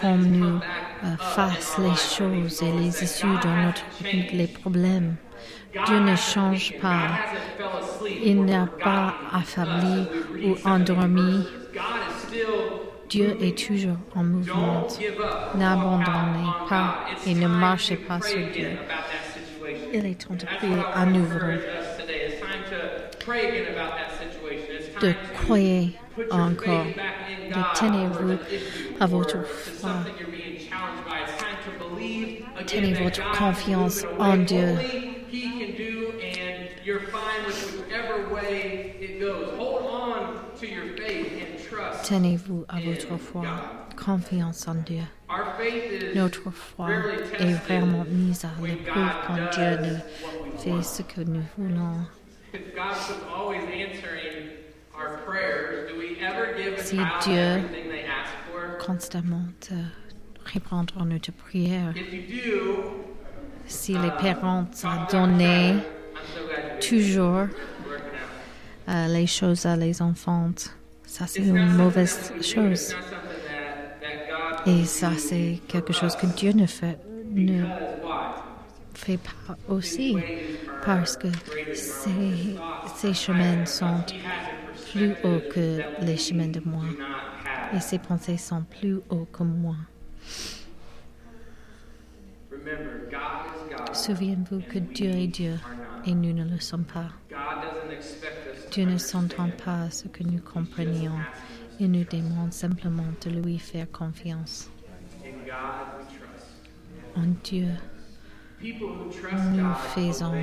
things 0.00 0.38
nous 0.38 0.60
euh, 1.04 1.16
fasse 1.18 1.78
les 1.78 1.94
choses 1.94 2.62
et 2.62 2.72
les 2.72 3.02
issues 3.02 3.38
dans 3.42 3.56
notre 3.56 3.84
les 4.32 4.46
problèmes. 4.46 5.16
Dieu 5.86 5.98
ne 5.98 6.14
change 6.14 6.78
pas. 6.80 7.08
Il 8.22 8.44
n'a 8.44 8.66
pas 8.66 9.14
affaibli 9.32 10.06
ou 10.44 10.68
endormi. 10.68 11.46
Dieu 13.08 13.36
est 13.40 13.58
toujours 13.66 13.96
en 14.14 14.24
mouvement. 14.24 14.86
N'abandonnez 15.56 16.50
pas 16.68 17.04
et 17.26 17.34
ne 17.34 17.48
marchez 17.48 17.96
pas 17.96 18.20
sur 18.20 18.46
Dieu. 18.52 18.70
Il 19.92 20.06
est 20.06 20.26
temps 20.26 20.34
de 20.34 20.44
prier 20.44 20.82
à 20.94 21.04
nouveau, 21.06 21.38
de 25.04 25.12
your 25.44 25.90
encore, 26.30 26.86
tenez-vous 27.78 28.38
à 29.00 29.06
votre 29.06 29.44
foi. 29.46 29.90
Tenez 32.66 32.94
votre 32.94 33.22
confiance 33.36 34.04
en 34.18 34.36
Dieu. 34.38 34.76
Tenez-vous 42.08 42.64
à 42.68 42.80
votre 42.80 43.16
foi, 43.18 43.44
confiance 43.96 44.68
en 44.68 44.74
Dieu. 44.74 45.02
Notre 46.14 46.50
foi 46.50 46.90
est 47.38 47.52
vraiment 47.66 48.04
mise 48.08 48.44
à 48.44 48.50
l'épreuve 48.62 49.10
quand 49.26 49.50
Dieu 49.52 49.78
we 49.82 50.00
fait 50.58 50.82
ce 50.82 51.02
que 51.02 51.20
nous 51.22 51.42
voulons. 51.58 52.06
Si 56.78 56.96
Dieu-? 57.22 57.60
Constamment 58.84 59.44
de 59.70 59.76
répondre 60.52 60.94
à 61.00 61.04
notre 61.04 61.32
prière. 61.32 61.92
Si 63.66 63.92
les 63.92 64.10
parents 64.10 64.66
ont 64.84 65.06
donné 65.10 65.76
toujours 66.86 67.46
euh, 68.88 69.06
les 69.08 69.26
choses 69.26 69.64
à 69.64 69.76
les 69.76 70.02
enfants, 70.02 70.50
ça 71.06 71.26
c'est 71.26 71.42
une 71.42 71.72
mauvaise 71.72 72.32
chose. 72.42 72.94
Et 74.66 74.84
ça 74.84 75.12
c'est 75.16 75.60
quelque 75.68 75.92
chose 75.92 76.14
que. 76.16 76.26
Dieu 76.26 76.52
ne 76.52 76.66
fait, 76.66 76.98
ne 77.32 77.64
pas 79.16 79.56
aussi. 79.68 80.16
Parce 80.84 81.16
que 81.16 81.28
ces, 81.74 83.14
chemins 83.14 83.64
sont 83.64 84.04
plus 84.94 85.14
perspective 85.14 85.48
que 85.52 86.04
les 86.04 86.16
chemins 86.16 86.48
de 86.48 86.60
moi. 86.64 86.84
Et 87.74 87.80
ses 87.80 87.98
pensées 87.98 88.36
sont 88.36 88.62
plus 88.62 89.00
hauts 89.10 89.26
que 89.32 89.42
moi. 89.42 89.76
Souviens-vous 93.92 94.60
que 94.60 94.78
Dieu 94.78 95.10
est 95.10 95.26
Dieu 95.26 95.54
et 96.06 96.14
nous 96.14 96.32
ne 96.32 96.44
le 96.48 96.60
sommes 96.60 96.84
pas. 96.84 97.10
Dieu 98.70 98.84
ne 98.84 98.98
s'entend 98.98 99.50
pas 99.50 99.82
à 99.82 99.90
ce 99.90 100.08
que 100.08 100.22
nous 100.22 100.40
comprenions. 100.40 101.18
Il 101.80 101.90
nous 101.90 102.04
demande 102.04 102.52
simplement 102.52 103.06
de 103.24 103.30
lui 103.30 103.58
faire 103.58 103.90
confiance. 103.90 104.70
En 107.16 107.26
Dieu, 107.42 107.68
nous 108.62 109.74
faisons 109.94 110.34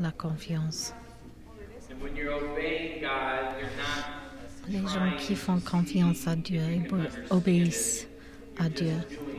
la 0.00 0.10
confiance. 0.10 0.92
And 1.94 2.02
when 2.02 2.16
you're 2.16 2.32
obeying 2.32 3.02
God, 3.02 3.60
you're 3.60 3.70
not 3.76 4.63
Les 4.74 4.80
gens 4.80 5.16
qui 5.16 5.36
font 5.36 5.60
confiance 5.60 6.26
à 6.26 6.34
Dieu 6.34 6.60
et 6.60 6.82
obéissent 7.30 8.08
à 8.58 8.68
Dieu, 8.68 8.90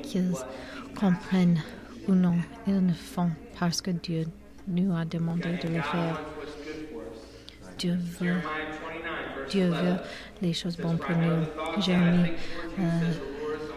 qu'ils 0.01 0.31
comprennent 0.97 1.61
ou 2.07 2.13
non, 2.13 2.37
ils 2.65 2.85
ne 2.85 2.93
font 2.93 3.29
parce 3.59 3.81
que 3.81 3.91
Dieu 3.91 4.23
nous 4.65 4.95
a 4.95 5.03
demandé 5.03 5.57
de 5.61 5.67
le 5.67 5.81
faire. 5.81 6.21
Dieu 7.77 7.97
veut, 8.21 8.35
Jeremiah 8.37 8.71
29, 8.81 9.11
verse 9.35 9.51
Dieu 9.51 9.69
11. 9.71 9.81
veut 9.81 9.97
les 10.41 10.53
choses 10.53 10.77
bonnes 10.77 10.99
pour 10.99 11.17
nous. 11.17 11.81
Jérémie 11.81 12.31
euh, 12.79 13.11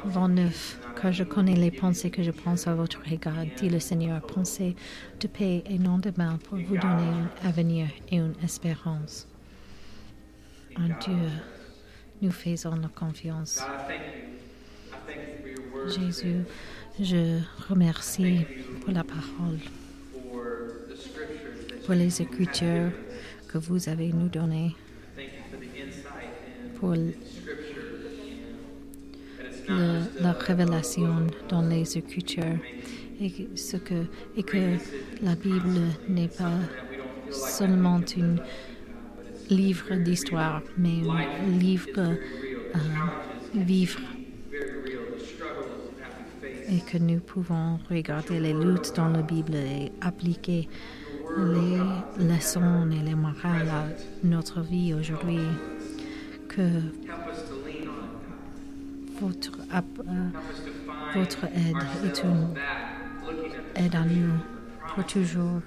29, 0.05 0.79
car 1.03 1.11
je 1.11 1.25
connais 1.25 1.57
les 1.57 1.73
pensées 1.73 2.11
que 2.11 2.23
je 2.23 2.31
pense 2.31 2.69
à 2.69 2.75
votre 2.77 3.01
égard, 3.11 3.45
dit 3.57 3.69
le 3.69 3.81
Seigneur, 3.81 4.21
pensées 4.23 4.77
de 5.19 5.27
paix 5.27 5.65
et 5.67 5.81
non 5.81 5.99
de 5.99 6.13
mal 6.17 6.39
pour 6.39 6.57
vous 6.57 6.77
donner 6.77 7.03
un 7.43 7.49
avenir 7.49 7.89
et 8.13 8.19
une 8.19 8.35
espérance. 8.45 9.27
En 10.79 10.89
Dieu, 11.01 11.29
nous 12.23 12.31
faisons 12.31 12.75
la 12.77 12.89
confiance. 12.89 13.61
Jésus, 15.89 16.43
je 17.01 17.39
remercie 17.69 18.41
pour 18.83 18.93
la 18.93 19.05
parole, 19.05 19.59
pour 21.85 21.95
les 21.95 22.23
écritures 22.23 22.91
que 23.49 23.59
vous 23.59 23.89
avez 23.89 24.13
nous 24.13 24.29
données, 24.29 24.75
pour 26.79 26.93
le- 26.95 27.15
la 30.21 30.33
révélation 30.33 31.27
dans 31.49 31.63
les 31.63 31.97
écritures. 31.99 32.59
Et 33.21 33.31
que, 33.33 33.57
ce 33.57 33.77
que, 33.77 34.05
et 34.37 34.45
que 34.45 34.77
la 35.23 35.35
Bible 35.35 35.81
n'est 36.09 36.29
pas 36.29 36.53
seulement 37.33 37.97
un 37.97 38.37
livre 39.51 39.95
d'histoire, 39.97 40.63
mais 40.77 41.03
un 41.09 41.59
livre 41.59 41.89
euh, 41.99 42.15
vivre 43.55 44.01
et 46.71 46.81
que 46.81 46.99
nous 46.99 47.21
pouvons 47.21 47.79
regarder 47.89 48.41
les 48.41 48.53
luttes 48.53 48.93
dans 48.95 49.09
la 49.09 49.23
Bible 49.23 49.55
et 49.55 49.91
appliquer 50.01 50.69
les 51.37 51.79
leçons 52.25 52.91
et 52.91 53.03
les 53.05 53.15
morales 53.15 53.69
à 53.69 53.85
notre 54.25 54.61
vie 54.61 54.95
aujourd'hui. 54.95 55.39
Que 56.49 56.69
votre, 59.21 59.51
euh, 59.75 61.23
aide 61.55 61.77
est 62.05 62.23
une 62.23 62.55
aide 63.75 63.95
à 63.95 64.05
nous 64.05 64.33
pour 64.95 65.07
toujours. 65.07 65.61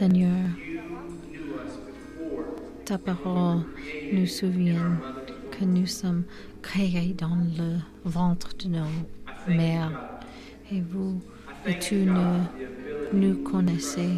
Seigneur, 0.00 0.48
ta 2.86 2.96
parole 2.96 3.64
nous 4.14 4.26
souvient 4.26 4.98
que 5.50 5.66
nous 5.66 5.84
sommes 5.84 6.24
créés 6.62 7.12
dans 7.12 7.36
le 7.58 7.76
ventre 8.06 8.56
de 8.56 8.68
nos 8.68 8.86
mères 9.46 10.22
et 10.72 10.80
vous 10.80 11.20
et 11.66 11.78
tu 11.78 11.96
nous, 11.96 12.46
nous 13.12 13.42
connaissez, 13.42 14.08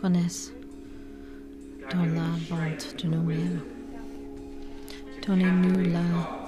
connaissez 0.00 0.54
dans 1.90 2.04
la 2.04 2.30
ventre 2.48 2.94
de 3.02 3.08
nos 3.08 3.22
mères. 3.22 3.64
Donnez-nous 5.26 5.90
la 5.90 6.46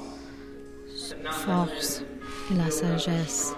force 1.32 2.04
et 2.52 2.54
la 2.54 2.70
sagesse 2.70 3.56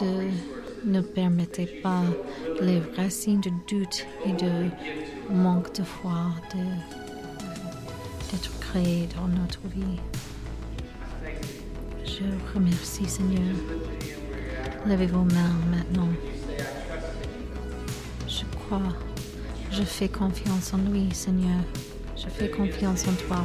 de 0.00 0.61
ne 0.84 1.00
permettez 1.00 1.66
pas 1.82 2.02
les 2.60 2.80
racines 2.96 3.40
de 3.40 3.50
doute 3.68 4.06
et 4.26 4.32
de 4.32 4.68
manque 5.30 5.74
de 5.74 5.82
foi 5.84 6.32
d'être 8.30 8.58
créés 8.60 9.08
dans 9.16 9.28
notre 9.28 9.60
vie. 9.68 10.00
Je 12.04 12.24
remercie 12.54 13.08
Seigneur. 13.08 13.54
Levez 14.86 15.06
vos 15.06 15.24
mains 15.24 15.56
maintenant. 15.70 16.08
Je 18.26 18.44
crois, 18.56 18.96
je 19.70 19.82
fais 19.82 20.08
confiance 20.08 20.74
en 20.74 20.78
lui 20.78 21.08
Seigneur. 21.14 21.60
Je 22.16 22.28
fais 22.28 22.50
confiance 22.50 23.06
en 23.06 23.14
toi. 23.26 23.44